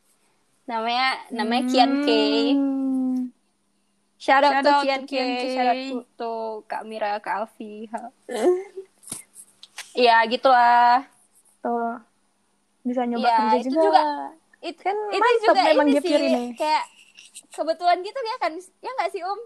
[0.63, 2.09] namanya namanya Kian K
[2.51, 3.27] Hmm.
[4.15, 5.13] shout out Shout to out Kian K
[5.49, 6.31] shout out to, to
[6.65, 7.87] Kak Mira Kak Alfi
[9.93, 11.03] Iya gitu lah
[11.59, 11.99] Tuh.
[12.81, 13.83] Bisa nyoba Iya, kerja itu juga.
[13.83, 14.03] juga.
[14.61, 16.43] It, Kan itu juga memang ini sih ini.
[16.53, 16.85] kayak
[17.49, 19.39] kebetulan gitu ya kan ya nggak sih Um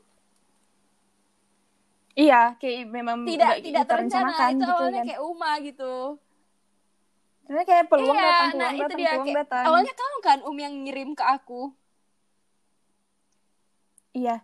[2.16, 5.08] Iya, kayak memang tidak tidak terencana itu gitu awalnya kan.
[5.12, 5.94] kayak Uma gitu
[7.46, 9.64] Sebenarnya kayak peluang iya datang, nah peluang itu datang, dia peluang kayak datang.
[9.68, 11.62] awalnya kamu kan Um yang ngirim ke aku
[14.14, 14.36] Iya.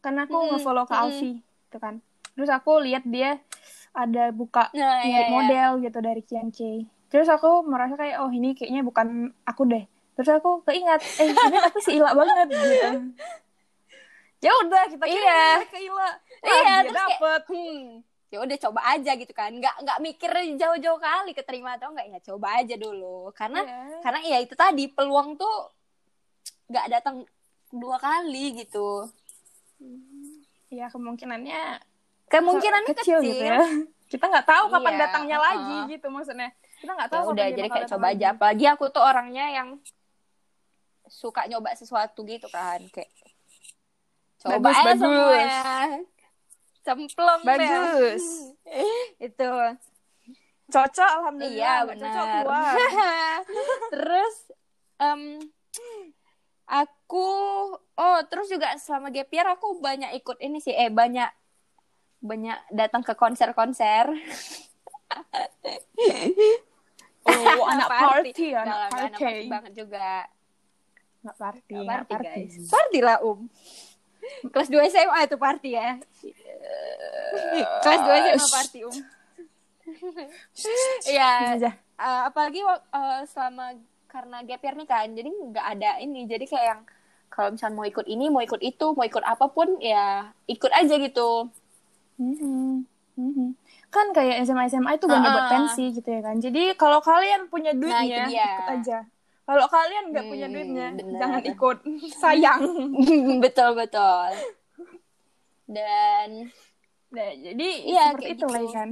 [0.00, 1.06] Karena aku Mm-mm, nge-follow Kak mm-mm.
[1.08, 1.94] Alfi gitu kan.
[2.34, 3.38] Terus aku lihat dia
[3.94, 5.30] ada buka nah iya, iya.
[5.30, 6.82] model gitu dari Kian K.
[7.08, 9.08] Terus aku merasa kayak oh ini kayaknya bukan
[9.46, 9.86] aku deh.
[10.14, 12.98] Terus aku keingat eh ini tapi si Ila banget gitu.
[14.44, 15.64] Ya udah kita kirim Iya.
[15.64, 16.08] ke Ila.
[16.44, 17.42] Iya, dia terus kayak, dapet.
[17.48, 17.80] hmm,
[18.28, 22.18] ya udah coba aja gitu kan nggak nggak mikir jauh-jauh kali keterima atau enggak ya
[22.24, 23.78] coba aja dulu karena Iya.
[24.02, 25.54] karena ya itu tadi peluang tuh
[26.66, 27.16] nggak datang
[27.70, 29.06] dua kali gitu
[30.68, 31.78] Iya kemungkinannya
[32.26, 33.58] kemungkinannya kecil, kecil, gitu ya.
[34.10, 35.46] Kita nggak tahu kapan Iya, datangnya uh-uh.
[35.48, 36.50] lagi gitu maksudnya.
[36.76, 37.24] Kita nggak ya tahu.
[37.24, 38.14] udah kapan dia jadi kayak coba lagi.
[38.14, 39.68] aja apalagi aku tuh orangnya yang
[41.06, 43.12] suka nyoba sesuatu gitu kan kayak
[44.40, 45.00] coba Bagus, aja bagus.
[45.00, 45.38] semua
[46.84, 47.40] cemplung.
[47.42, 48.52] Bagus.
[49.26, 49.50] itu
[50.64, 51.56] Cocok alhamdulillah.
[51.56, 52.74] iya nggak Cocok benar keluar.
[53.94, 54.34] terus
[54.96, 55.20] em,
[56.64, 57.28] aku
[57.76, 61.28] oh terus juga selama gap year aku banyak ikut ini sih eh banyak
[62.20, 64.08] banyak datang ke konser-konser
[67.24, 69.24] Oh, anak party, Nggak anak nggak anak party.
[69.24, 70.08] party banget juga
[71.20, 73.40] Nggak party, Nggak nggak party, guys party lah um
[74.52, 75.88] kelas 2 SMA itu party ya
[77.82, 78.96] kelas 2 SMA party um
[81.04, 83.76] Iya, eh, apalagi eh, selama
[84.08, 86.80] karena gap year nih kan, jadi nggak ada ini, jadi kayak yang
[87.28, 90.94] kalau misalnya mau ikut ini, mau ikut itu, mau ikut apa pun ya ikut aja
[90.96, 91.50] gitu.
[92.16, 92.86] Mhm.
[93.14, 93.48] Mhm.
[93.90, 95.34] Kan kayak SMA SMA itu gak Uh-uh.
[95.34, 96.36] buat pensi gitu ya kan.
[96.42, 98.46] Jadi kalau kalian punya Nah, duitnya, dia.
[98.58, 98.98] ikut aja.
[99.44, 101.18] Kalau kalian nggak punya Hmm, duitnya, bener.
[101.20, 101.76] jangan ikut.
[102.22, 102.60] Sayang.
[103.44, 104.30] betul betul.
[105.64, 106.48] Dan
[107.08, 108.58] Nah, jadi Iya, seperti itu gitu.
[108.58, 108.90] ya kan.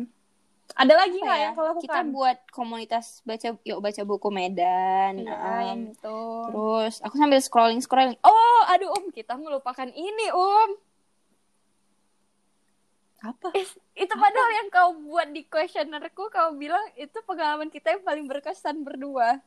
[0.72, 1.82] Ada lagi apa nggak ya, yang lakukan?
[1.82, 5.12] kita buat komunitas baca yuk baca buku Medan.
[5.18, 6.18] Iya, um, yang itu.
[6.46, 8.14] Terus aku sambil scrolling scrolling.
[8.22, 10.70] Oh, aduh um, kita melupakan ini um.
[13.22, 13.50] Apa?
[13.92, 18.82] Itu padahal yang kau buat di questionnaire-ku kau bilang itu pengalaman kita yang paling berkesan
[18.82, 19.42] berdua.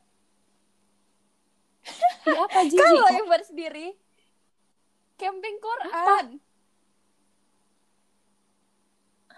[2.26, 2.78] Apa Jiji?
[2.80, 3.86] Kalau yang buat sendiri
[5.16, 6.26] camping Quran.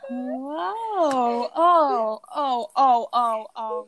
[0.08, 1.52] Wow.
[1.52, 3.78] Oh, oh, oh, oh, oh.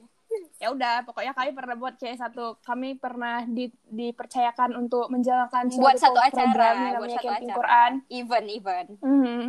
[0.60, 2.60] Ya udah, pokoknya kami pernah buat kayak satu.
[2.62, 7.48] Kami pernah di, dipercayakan untuk menjalankan buat satu acara, program yang buat namanya satu camping
[7.48, 7.58] acara.
[7.58, 7.90] Quran.
[8.12, 8.88] Event event.
[9.00, 9.42] Mhm.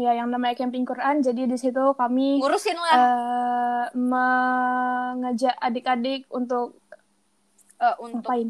[0.00, 1.20] Ya, yang namanya camping Quran.
[1.20, 6.79] Jadi di situ kami Ngurusin lah eh mengajak adik-adik untuk
[7.80, 8.48] eh, untuk ngapain?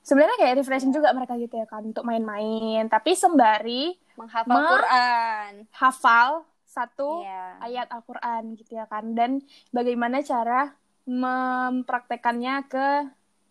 [0.00, 5.52] Sebenarnya kayak refreshing juga mereka gitu ya kan untuk main-main, tapi sembari menghafal Ma- Quran.
[5.72, 6.28] hafal
[6.64, 7.44] satu Iya.
[7.62, 9.40] ayat Al-Qur'an gitu ya kan dan
[9.70, 12.88] bagaimana cara mempraktekannya ke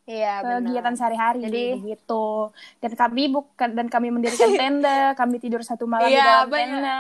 [0.04, 2.52] Iya, kegiatan sehari-hari Jadi- gitu.
[2.78, 6.60] Dan kami bukan dan kami mendirikan tenda, kami tidur satu malam di Iya, dalam benar.
[6.60, 7.00] tenda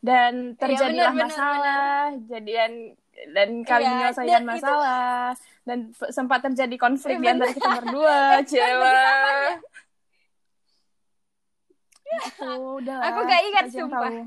[0.00, 1.94] dan terjadilah benar, benar, masalah,
[2.24, 2.72] jadian
[3.30, 8.40] dan kami Iya, menyelesaikan dan itu- masalah dan sempat terjadi konflik di antara kita berdua,
[8.40, 8.64] Lagi cila.
[8.66, 9.54] samanya.
[12.10, 12.48] Itu
[12.82, 12.98] udah.
[13.06, 14.00] Aku gak ingat, sumpah.
[14.02, 14.22] tahu.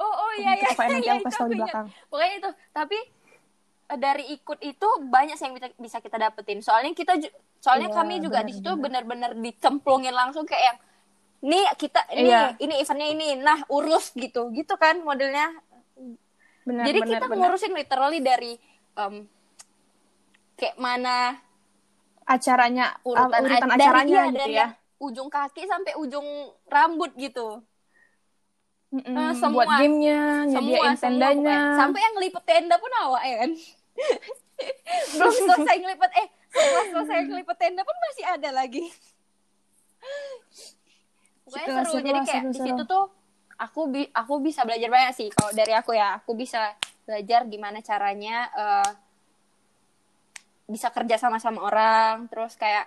[0.00, 0.64] Oh, oh iya iya.
[0.64, 0.82] Iya, aku
[1.20, 1.84] itu aku ingat.
[2.08, 2.98] Pokoknya itu, tapi
[3.86, 6.60] eh, dari ikut itu banyak sih yang bisa, bisa kita dapetin.
[6.60, 7.20] Soalnya kita
[7.60, 9.36] soalnya Iya, kami juga di situ benar-benar.
[9.36, 10.78] dicemplungin langsung kayak yang
[11.40, 12.52] nih kita ini Iya.
[12.60, 15.48] ini eventnya ini nah urus gitu gitu kan modelnya
[16.68, 17.36] Benar, jadi benar, kita benar.
[17.40, 18.52] ngurusin literally dari
[18.92, 19.24] em,
[20.60, 21.40] kayak mana
[22.22, 24.68] acaranya urutan, urutan dari- acaranya iya, gitu dari ya.
[25.00, 26.26] ujung kaki sampai ujung
[26.66, 27.64] rambut gitu
[28.90, 29.62] Mm-mm, Eh, semua.
[29.62, 31.56] buat gamenya, semua nyediain semua tendanya.
[31.56, 31.78] pokoknya.
[31.78, 33.50] sampai yang ngelipet tenda pun awak ya kan
[35.12, 38.84] belum selesai ngelipet eh setelah selesai ngelipet tenda pun masih ada lagi
[41.44, 42.66] pokoknya Seru, seru, jadi kayak seru, di seru.
[42.68, 43.04] situ tuh
[43.56, 47.78] aku bi aku bisa belajar banyak sih kalau dari aku ya aku bisa belajar gimana
[47.80, 48.90] caranya eh,
[50.74, 52.86] bisa kerja sama sama orang terus kayak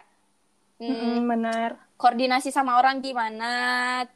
[0.82, 1.72] Hmm, Mm-mm, benar.
[2.02, 3.54] koordinasi sama orang gimana,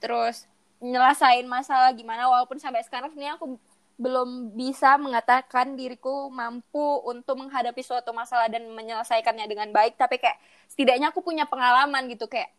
[0.04, 0.50] terus
[0.84, 3.58] nyelesain masalah gimana walaupun sampai sekarang sebenarnya aku
[3.98, 10.38] belum bisa mengatakan diriku mampu untuk menghadapi suatu masalah dan menyelesaikannya dengan baik tapi kayak
[10.70, 12.54] setidaknya aku punya pengalaman gitu kayak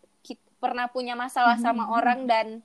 [0.59, 2.59] pernah punya masalah sama orang dan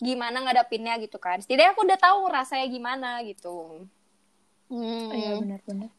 [0.00, 3.84] gimana ngadapinnya gitu kan setidaknya aku udah tahu rasanya gimana gitu
[4.72, 5.12] Hmm.
[5.12, 5.90] Iya benar-benar.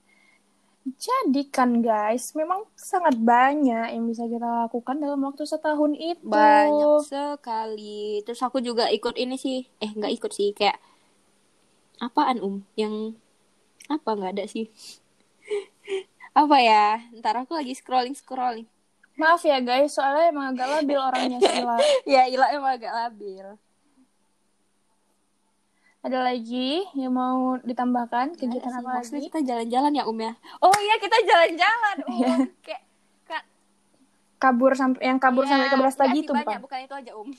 [0.86, 6.22] Jadi kan guys, memang sangat banyak yang bisa kita lakukan dalam waktu setahun itu.
[6.22, 8.22] banyak sekali.
[8.22, 9.66] Terus aku juga ikut ini sih.
[9.82, 10.54] Eh nggak ikut sih.
[10.54, 10.78] Kayak
[11.98, 12.62] apaan um?
[12.78, 13.18] Yang
[13.90, 14.14] apa?
[14.14, 14.70] Nggak ada sih.
[16.36, 17.00] Apa ya?
[17.16, 18.68] Ntar aku lagi scrolling scrolling.
[19.16, 21.80] Maaf ya guys, soalnya emang agak labil orangnya Sila.
[22.20, 23.56] ya Ila emang agak labil
[26.06, 28.38] Ada lagi yang mau ditambahkan?
[28.38, 29.28] Kegiatan apa maksudnya lagi?
[29.28, 31.96] kita jalan-jalan ya um ya oh iya kita jalan-jalan.
[32.06, 32.82] Um kayak
[33.26, 33.44] Kak,
[34.38, 36.80] Kabur sampai yang kabur Iya, sampai ke Brastagi nggak itu banyak bukan?
[36.80, 37.30] itu aja um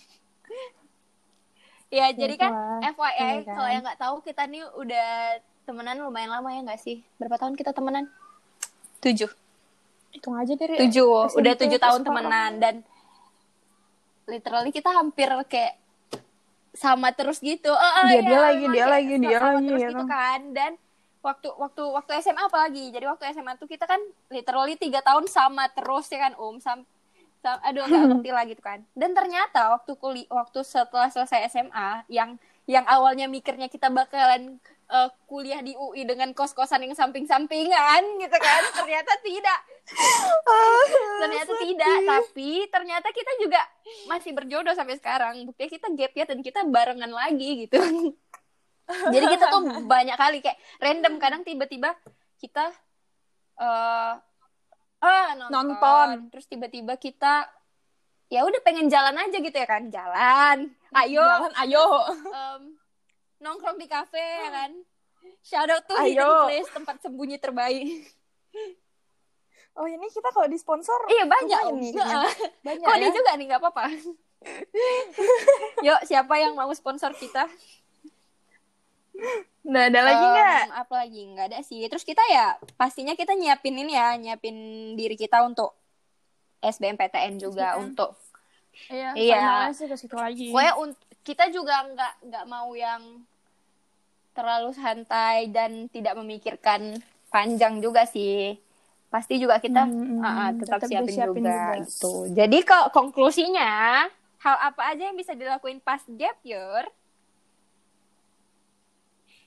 [1.97, 2.51] ya jadi kan.
[2.83, 3.55] FYI Iya kan?
[3.55, 5.09] kalau yang nggak tahu kita nih udah
[5.63, 7.07] temenan lumayan lama ya nggak sih?
[7.17, 8.11] Berapa tahun kita temenan?
[8.99, 9.31] Tujuh.
[10.11, 11.39] Hitung aja dari tujuh.
[11.39, 12.75] Udah tujuh tahun temenan dan
[14.27, 15.79] literally kita hampir kayak
[16.77, 17.73] sama terus gitu.
[17.73, 20.09] Oh, oh, Dia- ya, dia lagi, dia lagi, dia sama lagi, terus ya gitu kan?
[20.09, 20.41] kan.
[20.53, 20.73] Dan
[21.25, 22.85] waktu waktu waktu SMA apa lagi?
[22.95, 23.99] Jadi waktu SMA tuh kita kan
[24.31, 26.87] literally tiga tahun sama terus ya kan om sam,
[27.43, 28.79] sam- aduh nggak ngerti lah gitu kan.
[28.95, 35.09] Dan ternyata waktu kuli waktu setelah selesai SMA yang yang awalnya mikirnya kita bakalan eh,
[35.27, 38.63] kuliah di UI dengan kos-kosan yang samping-sampingan gitu kan.
[38.75, 39.61] Ternyata tidak.
[41.23, 43.63] Ternyata tidak tapi ternyata kita juga
[44.11, 45.47] masih berjodoh sampai sekarang.
[45.47, 47.79] Buktinya kita gap ya dan kita barengan lagi gitu.
[48.87, 49.63] Jadi kita tuh
[49.93, 51.95] banyak kali kayak random kadang tiba-tiba
[52.39, 52.71] kita
[53.57, 54.13] eh
[55.03, 55.53] ah nonton.
[55.55, 56.09] Nonton.
[56.35, 57.47] terus tiba-tiba kita
[58.27, 59.87] ya udah pengen jalan aja gitu ya kan.
[59.91, 60.71] Jalan.
[60.95, 61.23] Ayo.
[61.23, 61.87] Jalan, ayo.
[62.27, 62.63] em,
[63.39, 64.71] nongkrong di kafe ya kan
[65.41, 66.09] shout out tuh Ayo.
[66.09, 68.05] Hidden Place tempat sembunyi terbaik
[69.77, 71.93] Oh ini kita kalau di sponsor iya banyak nih.
[72.65, 73.13] Banyak Kode ya.
[73.13, 73.93] juga nih nggak apa-apa.
[75.85, 77.45] Yuk siapa yang mau sponsor kita?
[79.61, 80.63] Nggak ada lagi nggak?
[80.73, 81.85] Apa lagi nggak ada sih.
[81.89, 84.57] Terus kita ya pastinya kita nyiapin ini ya, nyiapin
[84.95, 85.77] diri kita untuk
[86.61, 87.85] SBMPTN juga SBM.
[87.85, 88.11] untuk.
[88.89, 89.13] Iya.
[89.13, 89.45] Iya.
[89.77, 90.57] Sih ke situ lagi.
[90.57, 90.97] Pokoknya un-
[91.27, 93.03] kita juga nggak nggak mau yang
[94.31, 98.55] terlalu santai dan tidak memikirkan panjang juga sih.
[99.11, 101.83] Pasti juga kita Hmm, ah, tetap, tetap siapin, disiapin juga, juga.
[101.83, 102.13] gitu.
[102.31, 104.07] Jadi kalau konklusinya
[104.39, 106.87] hal apa aja yang bisa dilakuin pas gap year?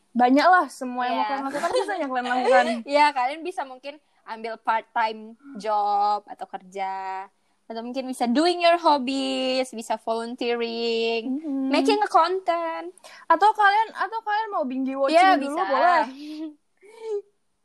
[0.09, 1.29] Banyak lah semua yang mau Iya.
[1.29, 2.65] kalian lakukan bisa yang kalian lakukan.
[2.97, 3.93] ya kalian bisa mungkin
[4.25, 7.25] ambil part time job atau kerja
[7.69, 11.69] atau mungkin bisa doing your hobbies, bisa volunteering, Mhm.
[11.69, 12.89] making a content.
[13.25, 15.63] Atau kalian atau kalian mau binge watching Ya dulu bisa.
[15.63, 16.05] boleh.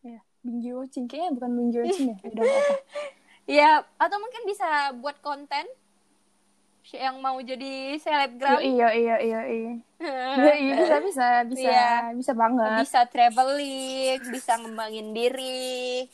[0.05, 2.17] Ya, binge watching kayaknya bukan binge watching ya.
[2.23, 2.75] Udah apa.
[3.45, 5.65] Ya, atau mungkin bisa buat konten
[6.93, 8.61] yang mau jadi selebgram.
[8.61, 9.73] Iya iya iya iya.
[10.37, 12.13] Iya iya bisa bisa bisa Iya.
[12.13, 12.85] bisa banget.
[12.85, 16.05] bisa traveling, bisa ngembangin diri.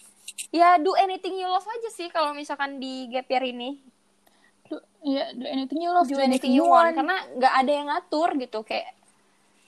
[0.48, 3.76] Ya, do anything you love aja sih kalau misalkan di gap year ini.
[4.64, 6.96] Do, iya do anything you love, Do anything you want.
[6.96, 8.64] Karena nggak ada yang ngatur gitu.
[8.64, 8.96] Kayak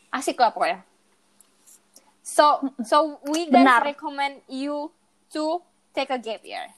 [0.08, 0.80] asik lah pokoknya.
[2.22, 3.82] So, so we guys Benar.
[3.82, 4.88] recommend you
[5.30, 5.60] to
[5.90, 6.70] take a gap year.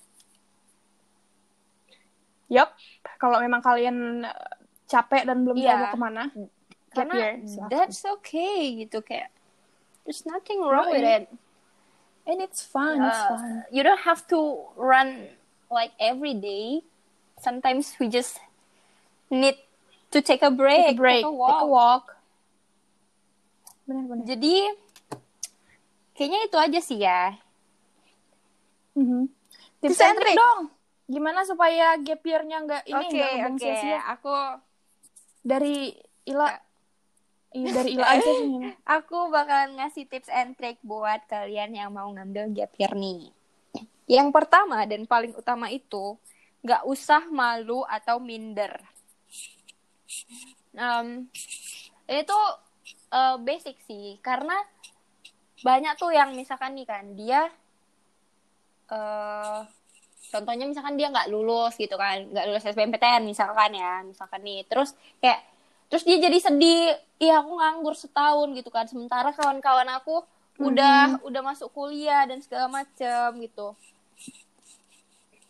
[2.48, 2.72] Yup.
[3.16, 5.76] Kalau memang kalian uh, capek dan belum tahu Iya.
[5.80, 6.48] mau ke mana, gap
[6.92, 7.32] Karena year.
[7.68, 9.32] that's okay gitu kayak
[10.04, 11.16] there's nothing wrong with Yoi.
[11.20, 11.24] it.
[12.24, 13.52] And it's fun, it's Uh, fun.
[13.68, 14.38] you don't have to
[14.76, 15.28] run
[15.68, 16.80] like every day.
[17.36, 18.40] Sometimes we just
[19.28, 19.60] need
[20.10, 21.60] to take a break, Take a break, take a take walk.
[21.60, 22.04] a walk.
[23.84, 24.24] Benar-benar.
[24.24, 24.56] Jadi
[26.16, 27.36] kayaknya itu aja sih ya.
[28.94, 29.28] Mhm.
[29.82, 30.60] Tips Tips and trick dong.
[31.04, 33.60] Gimana supaya gap year-nya nggak ini Oke, nggak oke.
[33.60, 34.00] sia-sia?
[34.08, 34.32] Aku
[35.44, 35.92] Dari
[36.24, 36.56] Ila, Ya.
[37.54, 38.50] Iya, dari Ila aja sih.
[38.98, 43.30] Aku bakalan ngasih tips and trick buat kalian yang mau ngambil gap year nih.
[44.10, 46.18] Yang pertama dan paling utama itu
[46.66, 48.74] nggak usah malu atau minder.
[50.74, 51.30] Em,
[52.10, 52.38] itu
[53.14, 54.58] eh, basic sih karena
[55.62, 57.48] banyak tuh yang misalkan nih kan dia
[58.92, 59.60] eh
[60.28, 64.92] contohnya misalkan dia nggak lulus gitu kan nggak lulus SBMPTN misalkan ya misalkan nih terus
[65.24, 65.40] kayak
[65.86, 70.24] terus dia jadi sedih iya aku nganggur setahun gitu kan sementara kawan-kawan aku
[70.56, 73.74] udah udah masuk kuliah dan segala macem gitu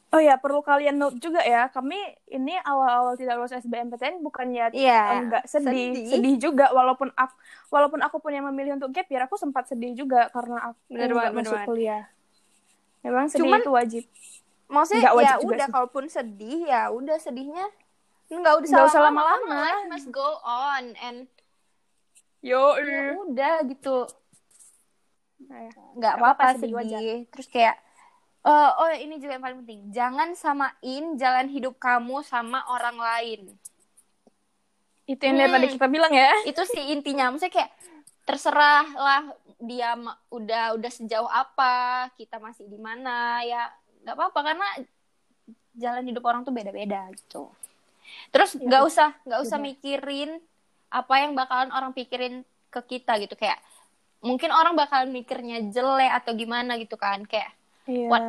[0.08, 1.66] Oh ya, perlu kalian note juga ya.
[1.66, 1.98] Kami
[2.30, 5.90] ini awal-awal tidak lulus SBMPTN bukannya Iya, enggak sedih.
[5.90, 6.06] sedih.
[6.06, 7.34] sedih, juga walaupun aku
[7.66, 11.10] walaupun aku pun yang memilih untuk gap year, aku sempat sedih juga karena aku Bener
[11.10, 12.06] enggak bener masuk kuliah.
[13.02, 14.04] Memang sedih Cuman- itu wajib.
[14.64, 15.74] maksudnya wajib ya udah sih.
[15.74, 17.66] kalaupun sedih ya udah sedihnya
[18.36, 21.26] nggak usah Nggak usah lama-lama life must go on and
[22.44, 24.04] Yo, ya udah gitu.
[25.48, 25.72] Nah, ya.
[25.96, 27.20] nggak apa-apa apa-apa, sedih sedih.
[27.32, 27.76] terus kayak
[28.44, 29.80] eh, oh ini juga yang paling penting.
[29.88, 33.40] Jangan samain jalan hidup kamu sama orang lain.
[35.04, 35.56] Itu yang Hmm.
[35.56, 36.32] tadi kita bilang ya.
[36.44, 37.32] itu sih intinya.
[37.32, 37.72] Maksudnya kayak
[38.24, 39.22] terserah lah
[39.56, 39.96] dia
[40.28, 43.72] udah udah sejauh apa kita masih di mana ya.
[44.04, 44.68] Nggak apa-apa karena
[45.74, 47.48] jalan hidup orang tuh beda-beda gitu
[48.28, 49.66] terus Ya, nggak usah nggak usah beda.
[49.66, 50.30] mikirin
[50.88, 52.34] apa yang bakalan orang pikirin
[52.68, 53.58] ke kita gitu kayak
[54.18, 57.52] mungkin orang bakalan mikirnya jelek atau gimana gitu kan kayak
[57.84, 58.08] Iya.
[58.08, 58.24] What?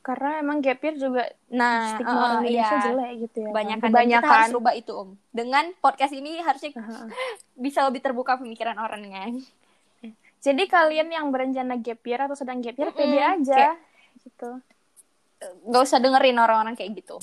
[0.00, 2.82] Karena emang gap year juga nah stigma orang Indonesia iya.
[2.84, 3.46] jelek gitu ya.
[3.46, 3.52] kan.
[3.54, 7.06] kebanyakan dan kita harus rubah itu om dengan podcast ini harusnya Heeh.
[7.54, 9.30] bisa lebih terbuka pemikiran orangnya
[10.40, 12.98] Jadi kalian yang berencana gap year atau sedang gap year, Mm-mm.
[12.98, 13.56] pede aja.
[13.72, 13.80] Kayak-
[14.20, 14.50] Gitu.
[15.62, 17.16] nggak usah dengerin orang-orang kayak gitu.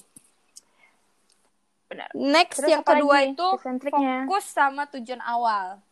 [1.92, 2.08] Benar.
[2.16, 3.48] Next Terus yang kedua lagi itu
[3.92, 5.84] fokus sama tujuan awal.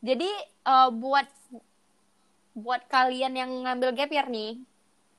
[0.00, 0.30] Jadi
[0.64, 1.28] eh, buat
[2.56, 4.56] buat kalian yang ngambil gap year nih,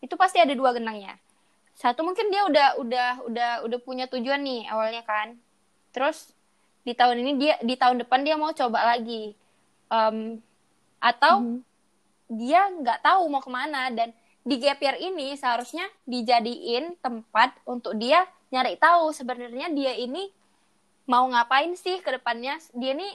[0.01, 1.21] itu pasti ada dua genangnya.
[1.77, 5.37] Satu mungkin dia udah udah udah udah punya tujuan nih awalnya kan.
[5.93, 6.33] Terus
[6.81, 9.37] di tahun ini dia di tahun depan dia mau coba lagi.
[9.87, 10.41] Em,
[10.97, 11.61] atau Mhm.
[12.27, 14.09] dia nggak tahu mau ke mana dan
[14.41, 20.31] di gap year ini seharusnya dijadiin tempat untuk dia nyari tahu sebenarnya dia ini
[21.07, 23.07] mau ngapain sih ke depannya dia ini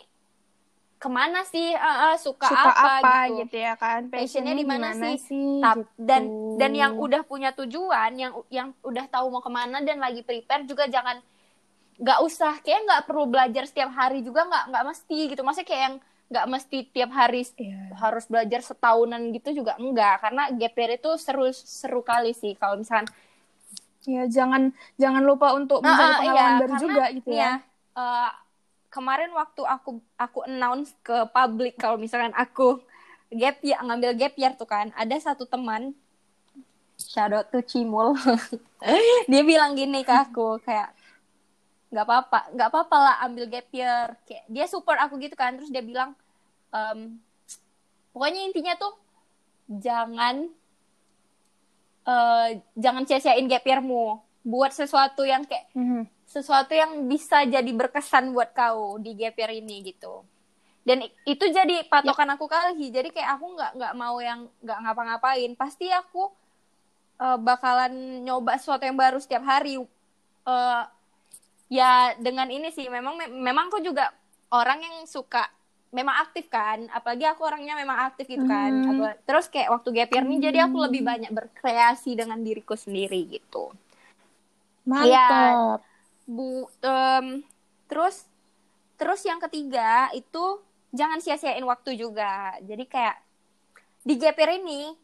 [0.96, 3.56] ke mana sih Ah, ah, suka, Suka apa, apa, gitu, gitu.
[3.58, 4.06] ya kan?
[4.06, 5.18] Passionnya di mana sih?
[5.58, 5.90] Tap- gitu.
[5.98, 6.22] dan
[6.62, 10.62] dan yang udah punya tujuan yang yang udah tahu mau ke mana dan lagi prepare
[10.62, 11.18] juga jangan
[11.98, 15.82] nggak usah kayak nggak perlu belajar setiap hari juga nggak nggak mesti gitu maksudnya kayak
[15.82, 15.96] yang
[16.32, 17.98] nggak mesti tiap hari Iya.
[18.00, 23.10] harus belajar setahunan gitu juga enggak karena year itu seru seru kali sih kalau misalkan
[24.02, 24.62] Ya, jangan
[24.98, 27.62] jangan lupa untuk Nah, mencari ah, pengalaman iya, baru karena juga gitu nih ya.
[27.98, 28.30] eh,
[28.94, 29.90] kemarin waktu aku
[30.24, 32.68] aku announce ke publik kalau misalkan aku
[33.40, 35.82] gap year ngambil gap year tuh kan ada satu teman
[37.32, 38.16] out to Cimul
[39.30, 40.90] dia bilang gini ke aku kayak
[41.92, 45.68] nggak apa-apa nggak apa-apa lah ambil gap year kayak dia support aku gitu kan terus
[45.68, 46.16] dia bilang
[46.72, 47.20] em,
[48.12, 48.92] pokoknya intinya tuh
[49.68, 50.48] jangan
[52.02, 54.18] eh, jangan sia-siain gap year-mu.
[54.42, 56.02] Buat sesuatu yang kayak Mhm.
[56.26, 60.26] sesuatu yang bisa jadi berkesan buat kau di gap year ini gitu.
[60.82, 65.50] Dan itu jadi patokan aku kali jadi kayak aku nggak nggak mau yang nggak ngapa-ngapain.
[65.54, 66.30] Pasti aku
[67.22, 69.78] eh, bakalan nyoba sesuatu yang baru setiap hari.
[70.42, 70.82] Eh,
[71.70, 72.90] ya dengan ini sih.
[72.90, 74.10] Memang memang aku juga
[74.50, 75.46] orang yang suka
[75.92, 78.72] memang aktif kan apalagi aku orangnya memang aktif gitu kan.
[78.72, 79.12] Hmm.
[79.28, 83.70] Terus kayak waktu gap year ini jadi aku lebih banyak berkreasi dengan diriku sendiri gitu.
[84.88, 85.84] Mantap.
[86.26, 87.44] bu em,
[87.86, 88.24] terus
[88.96, 90.64] terus yang ketiga itu
[90.96, 92.56] jangan sia-siain waktu juga.
[92.64, 93.20] Jadi kayak
[94.00, 94.96] di gap year ini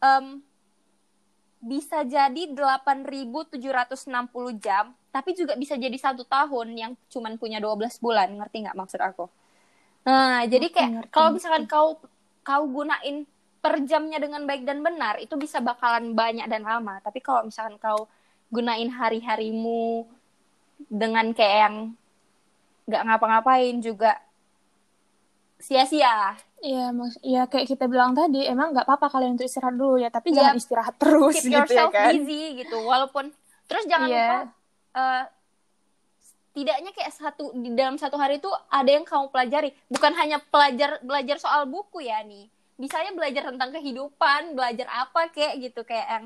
[0.00, 0.40] em,
[1.60, 3.60] bisa jadi 8.760
[4.60, 8.32] jam tapi juga bisa jadi satu tahun yang cuman punya 12 bulan.
[8.32, 9.28] Ngerti nggak maksud aku
[10.04, 11.96] nah jadi kayak kalau misalkan kau
[12.44, 13.24] kau gunain
[13.58, 17.80] per jamnya dengan baik dan benar itu bisa bakalan banyak dan lama tapi kalau misalkan
[17.80, 18.04] kau
[18.52, 20.04] gunain hari-harimu
[20.92, 21.76] dengan kayak yang
[22.84, 24.20] nggak ngapa-ngapain juga
[25.56, 30.08] sia-sia Iya, ya kayak kita bilang tadi, emang nggak apa-apa kalian untuk istirahat dulu ya,
[30.08, 30.36] tapi Yap.
[30.40, 32.08] jangan istirahat terus keep gitu ya yourself kan.
[32.08, 33.24] busy gitu walaupun
[33.68, 34.24] terus jangan Iya.
[34.24, 34.38] lupa
[34.96, 35.22] eh,
[36.54, 41.02] setidaknya kayak satu di dalam satu hari itu ada yang kamu pelajari bukan hanya pelajar
[41.02, 42.46] belajar soal buku ya nih
[42.78, 46.24] bisanya belajar tentang kehidupan belajar apa kayak gitu kayak yang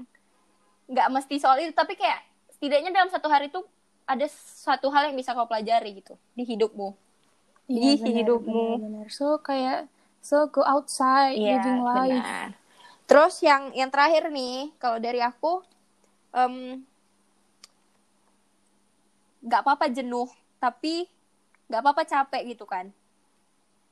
[0.93, 2.21] nggak mesti soal itu tapi kayak
[2.53, 3.65] setidaknya dalam satu hari itu
[4.05, 4.29] ada
[4.61, 6.93] satu hal yang bisa kau pelajari gitu di hidupmu
[7.69, 8.65] Iya, di benar, hidupmu.
[8.81, 9.07] benar, benar.
[9.13, 9.93] So kayak
[10.25, 12.25] so go outside, Iya, living life.
[12.25, 12.49] benar.
[13.05, 15.61] Terus yang yang terakhir nih, kalau dari aku,
[16.33, 16.81] em,
[19.41, 20.27] nggak apa-apa jenuh,
[20.59, 21.07] tapi
[21.67, 22.91] nggak apa-apa capek gitu kan.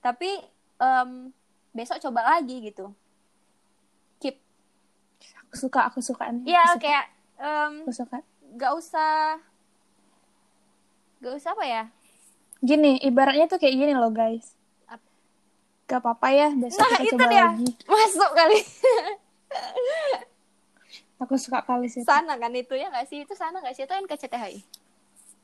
[0.01, 0.41] Tapi
[0.77, 1.31] em,
[1.71, 2.91] besok coba lagi gitu.
[4.19, 4.37] Keep,
[5.47, 6.55] Aku suka, aku suka nih.
[6.55, 7.05] ya aku kayak
[7.37, 8.17] em, aku suka.
[8.57, 9.37] nggak usah,
[11.21, 11.83] nggak usah apa ya?
[12.59, 14.57] Gini, ibaratnya tuh kayak gini loh guys.
[15.87, 17.69] Gak apa-apa ya, besok Nah kita itu coba dia, lagi.
[17.95, 18.59] masuk kali.
[21.17, 22.03] Aku suka kali sih.
[22.03, 23.23] Sana kan itu ya nggak sih?
[23.23, 23.87] Itu sana nggak sih?
[23.87, 24.57] Itu NKCTHI.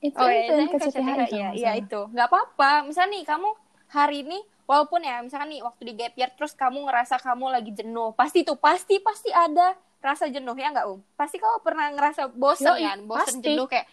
[0.02, 1.34] Itu Oh itu iya, yang itu KCTH itu.
[1.38, 2.00] Iya, iya itu.
[2.10, 2.70] Nggak apa-apa.
[2.90, 3.48] Misalnya nih kamu
[3.94, 7.70] hari ini walaupun ya misalkan nih waktu di gap year terus kamu ngerasa kamu lagi
[7.70, 8.10] jenuh.
[8.18, 11.00] Pasti tuh pasti pasti ada rasa jenuh ya nggak Um?
[11.14, 12.98] Pasti kamu pernah ngerasa bosen Yoi, kan?
[13.06, 13.46] Bosen pasti.
[13.46, 13.86] jenuh kayak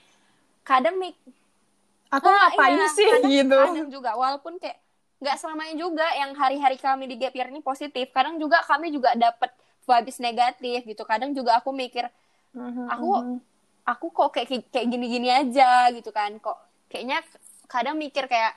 [0.66, 1.16] kadang mik
[2.10, 3.60] Aku Ah, ngapain iya, sih kadang, gitu.
[3.70, 4.78] Kadang juga walaupun kayak
[5.22, 8.10] nggak selamanya juga yang hari-hari kami di gap year ini positif.
[8.10, 9.54] Kadang juga kami juga dapat
[9.86, 11.04] vibes negatif gitu.
[11.06, 12.10] Kadang juga aku mikir
[12.90, 13.10] aku
[13.90, 16.38] aku kok kayak kayak gini-gini aja gitu kan.
[16.38, 16.58] Kok
[16.94, 17.26] kayaknya
[17.66, 18.54] kadang mikir kayak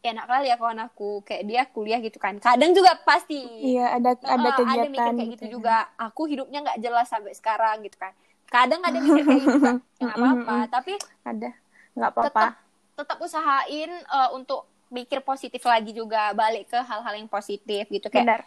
[0.00, 2.38] ya enak kali ya kawan aku kayak dia kuliah gitu kan.
[2.40, 3.36] Kadang juga pasti
[3.76, 5.52] Iya, ada ada kegiatan ada mikir kayak gitu ya.
[5.52, 5.76] juga.
[5.98, 8.14] Aku hidupnya nggak jelas sampai sekarang gitu kan.
[8.48, 9.76] Kadang ada mikir kayak gitu kan.
[10.00, 10.56] Nggak apa-apa.
[10.72, 10.92] Tapi
[11.26, 11.50] Ada.
[11.92, 12.26] Nggak apa-apa.
[12.30, 12.52] tetap
[12.96, 18.26] tetap usahain eh, untuk mikir positif lagi juga balik ke hal-hal yang positif gitu kayak
[18.26, 18.42] Benar.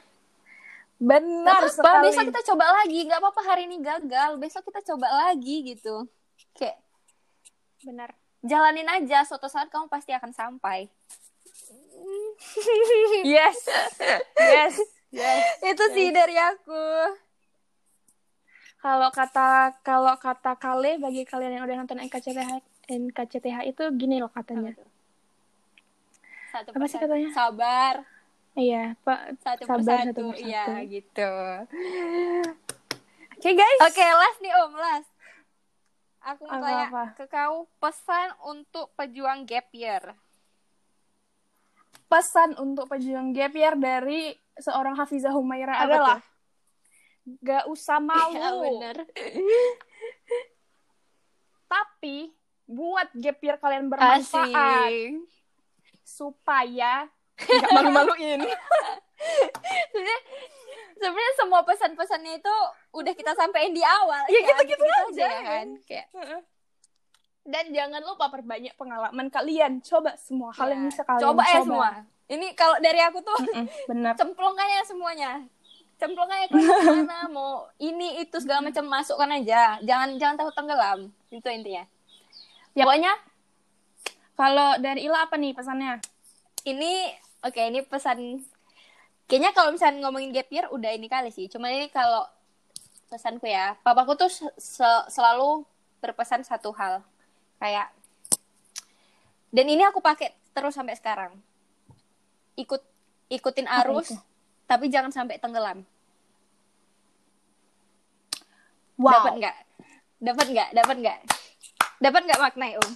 [1.03, 2.05] Benar "Nggak apa-apa, sekali.
[2.07, 6.07] besok kita coba lagi nggak apa-apa hari ini gagal besok kita coba lagi gitu
[6.53, 6.79] kayak
[7.83, 8.15] Benar.
[8.39, 10.87] jalanin aja suatu saat kamu pasti akan sampai
[13.25, 13.57] Yes.
[14.35, 14.73] yes.
[15.09, 15.43] Yes.
[15.61, 16.83] itu sih dari aku
[18.77, 22.51] Kalau kata kalau kata Kale bagi kalian yang udah nonton NKCTH
[22.85, 24.75] NKCTH itu gini loh katanya.
[26.51, 27.31] satu Apa sih katanya?
[27.31, 28.03] sabar
[28.53, 29.19] Iya, Pak.
[29.41, 30.45] satu Sabar, persatu satu persatu.
[30.45, 31.29] iya gitu
[33.33, 33.79] Oke, guys.
[33.83, 35.09] Oke, last nih Om, last.
[36.23, 37.03] Aku mau tanya apa?
[37.13, 40.01] ke kau pesan untuk pejuang gap year.
[42.07, 46.21] Pesan untuk pejuang gap year dari seorang Hafizah Humaira Apa adalah tuh?
[47.41, 48.33] gak usah malu.
[48.33, 48.95] Ya, bener.
[51.67, 52.31] Tapi
[52.63, 55.27] buat gap year kalian bermanfaat Asik.
[56.01, 57.05] supaya
[57.45, 58.39] nggak malu-maluin.
[59.91, 60.19] Sebenarnya
[60.99, 62.55] sebenarnya semua pesan-pesannya itu
[62.95, 64.23] udah kita sampaikan di awal.
[64.27, 65.67] Ya, gitu-gitu aja, ya kan.
[65.87, 66.07] Kayak
[67.43, 69.83] Dan jangan lupa perbanyak pengalaman kalian.
[69.83, 71.89] Coba semua hal yang ya, bisa kalian coba ya semua.
[72.31, 73.67] Ini kalau dari aku tuh Mm-mm,
[74.87, 75.43] semuanya.
[75.99, 79.79] Cemplungkannya ke mana mau ini itu segala macam masukkan aja.
[79.83, 80.99] Jangan jangan takut tenggelam.
[81.31, 81.83] Itu intinya.
[82.73, 82.83] Ya.
[82.87, 83.13] Pokoknya
[84.33, 86.01] Kalau dari Ila apa nih pesannya?
[86.63, 87.11] ini
[87.43, 88.39] oke ini pesan
[89.27, 91.47] kayaknya kalau misalnya ngomongin gap year udah ini kali sih.
[91.51, 92.25] Cuma ini kalau
[93.11, 95.67] pesanku ya papaku tuh se- se- selalu
[96.01, 97.03] berpesan satu hal.
[97.59, 97.91] Kayak
[99.53, 101.35] dan ini aku pakai terus sampai sekarang.
[102.57, 102.81] Ikut
[103.29, 104.17] ikutin arus itu?
[104.69, 105.85] tapi jangan sampai tenggelam.
[108.97, 109.09] Wow.
[109.09, 109.57] dapat nggak?
[110.21, 110.69] Dapat nggak?
[110.77, 111.19] Dapat nggak?
[111.99, 112.91] Dapat nggak maknanya om?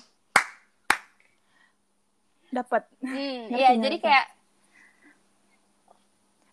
[2.47, 2.83] Dapat.
[3.03, 4.25] hmm, iya jadi kayak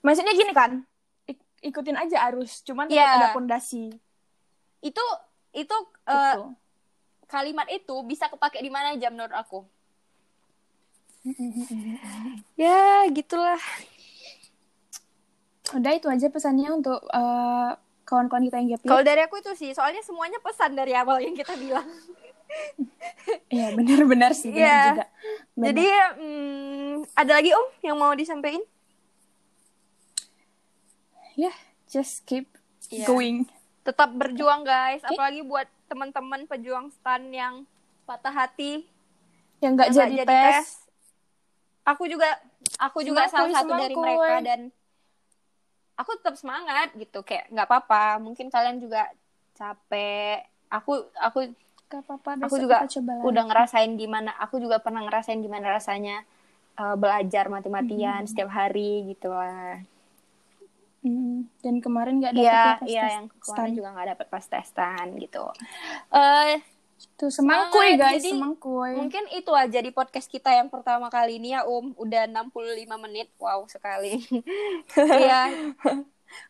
[0.04, 0.84] Maksudnya gini kan?
[1.24, 3.08] ik- ikutin aja arus, cuman Iya.
[3.18, 3.88] ada pondasi.
[4.78, 5.00] itu
[5.50, 6.42] itu Gitu.
[7.24, 9.64] kalimat itu bisa kepake di mana aja menurut aku.
[12.54, 13.56] Ya, gitulah.
[15.72, 17.70] Udah itu aja pesannya untuk eh,
[18.04, 18.84] kawan-kawan kita yang gap.
[18.84, 21.88] Kalau dari aku itu sih, soalnya semuanya pesan dari awal yang kita bilang.
[23.48, 24.52] Iya benar-benar sih.
[24.52, 24.78] benar Iya.
[24.92, 25.04] juga.
[25.56, 25.66] Benar.
[25.66, 28.62] Jadi, hmm, ada lagi Om yang mau disampaikan?
[31.34, 31.52] Ya
[31.86, 32.46] just keep
[32.86, 33.04] Iya.
[33.04, 33.48] going.
[33.80, 35.12] Tetap berjuang guys, Oke.
[35.12, 37.54] apalagi buat teman-teman pejuang stan yang
[38.04, 38.84] patah hati,
[39.58, 40.66] Yang nggak yang jadi, nggak tes.
[41.84, 42.28] Aku juga,
[42.78, 44.60] aku juga salah satu dari mereka dan
[45.94, 48.18] aku tetap semangat gitu, kayak nggak apa-apa.
[48.18, 49.08] Mungkin kalian juga
[49.54, 50.44] capek.
[50.70, 51.52] Aku, aku
[51.84, 52.30] Gak apa-apa.
[52.42, 53.24] aku juga coba lagi.
[53.24, 56.24] udah ngerasain gimana aku juga pernah ngerasain gimana rasanya
[56.74, 58.26] uh, belajar mati-matian Hmm.
[58.26, 59.78] setiap hari gitu lah
[61.60, 64.44] Dan kemarin nggak dapet iya ya pas iya tes yang kemarin juga nggak dapet pas
[64.44, 65.44] testan gitu
[66.10, 66.58] eh
[67.18, 68.92] Tuh semangkuy Semangat, guys, jadi semangkuy.
[68.96, 73.28] mungkin itu aja di podcast kita yang pertama kali ini ya um udah 65 menit
[73.36, 74.24] wow sekali
[74.96, 75.52] iya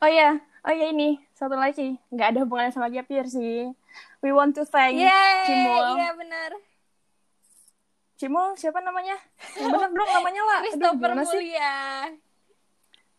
[0.00, 3.68] Oh ya, oh ya ini satu lagi nggak ada hubungannya sama gap year sih.
[4.24, 6.00] We want to thank Yeay, Cimol.
[6.00, 6.50] iya benar
[8.16, 9.18] Cimol siapa namanya?
[9.58, 10.58] Yang bener dong namanya lah.
[10.62, 11.52] Aduh, Christopher gimana sih?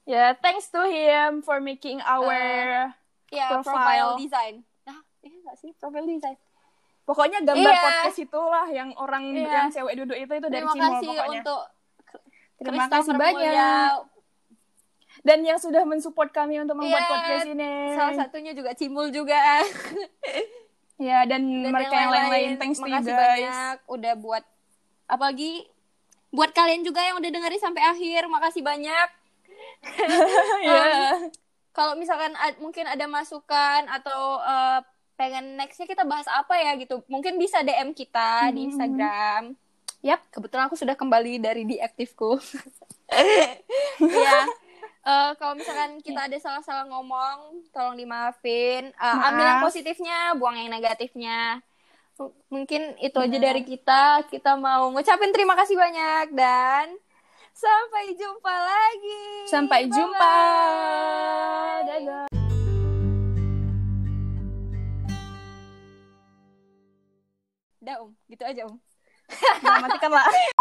[0.06, 2.93] Ya, thanks to him for making our
[3.28, 3.66] ya Profile.
[3.66, 6.38] profile design nah iya nggak sih profile design
[7.03, 7.82] pokoknya gambar Iya.
[7.82, 9.49] podcast itulah yang orang Iya.
[9.51, 11.41] yang cewek duduk itu itu dari Cimol pokoknya.
[11.41, 11.62] untuk
[12.56, 13.51] Terima kasih banyak.
[13.51, 13.74] Mulia.
[15.22, 17.72] Dan yang sudah mensupport kami untuk membuat Iya, podcast ini.
[17.91, 19.41] salah satunya juga Cimul juga
[21.01, 23.26] Ya, dan, dan mereka yang lain-lain thanks to you makasih guys.
[23.43, 24.43] banyak udah buat
[25.06, 25.68] apalagi
[26.30, 29.10] buat kalian juga yang udah dengerin sampai akhir makasih banyak
[30.66, 31.30] Iya.
[31.72, 34.80] kalau misalkan ad- mungkin ada masukan atau eh,
[35.16, 38.70] pengen nextnya kita bahas apa ya gitu mungkin bisa DM kita di Hmm.
[38.70, 39.44] Instagram
[40.00, 42.38] Yap, kebetulan aku sudah kembali dari diaktifku.
[43.98, 44.40] Iya.
[45.02, 48.90] Eh, kalau misalkan kita ada salah-salah ngomong, tolong dimaafin.
[48.90, 51.62] Eh, ambil yang positifnya, buang yang negatifnya.
[52.18, 53.46] M- Mungkin itu aja Benar.
[53.50, 54.02] dari kita.
[54.30, 56.86] Kita mau ngucapin terima kasih banyak dan
[57.56, 59.24] sampai jumpa lagi.
[59.47, 59.95] Sampai Bye-bye.
[59.95, 60.36] jumpa.
[61.88, 62.26] Dadah.
[67.80, 68.12] Dah, Om.
[68.28, 68.76] Gitu aja, Om.
[69.64, 70.28] Matikan lah.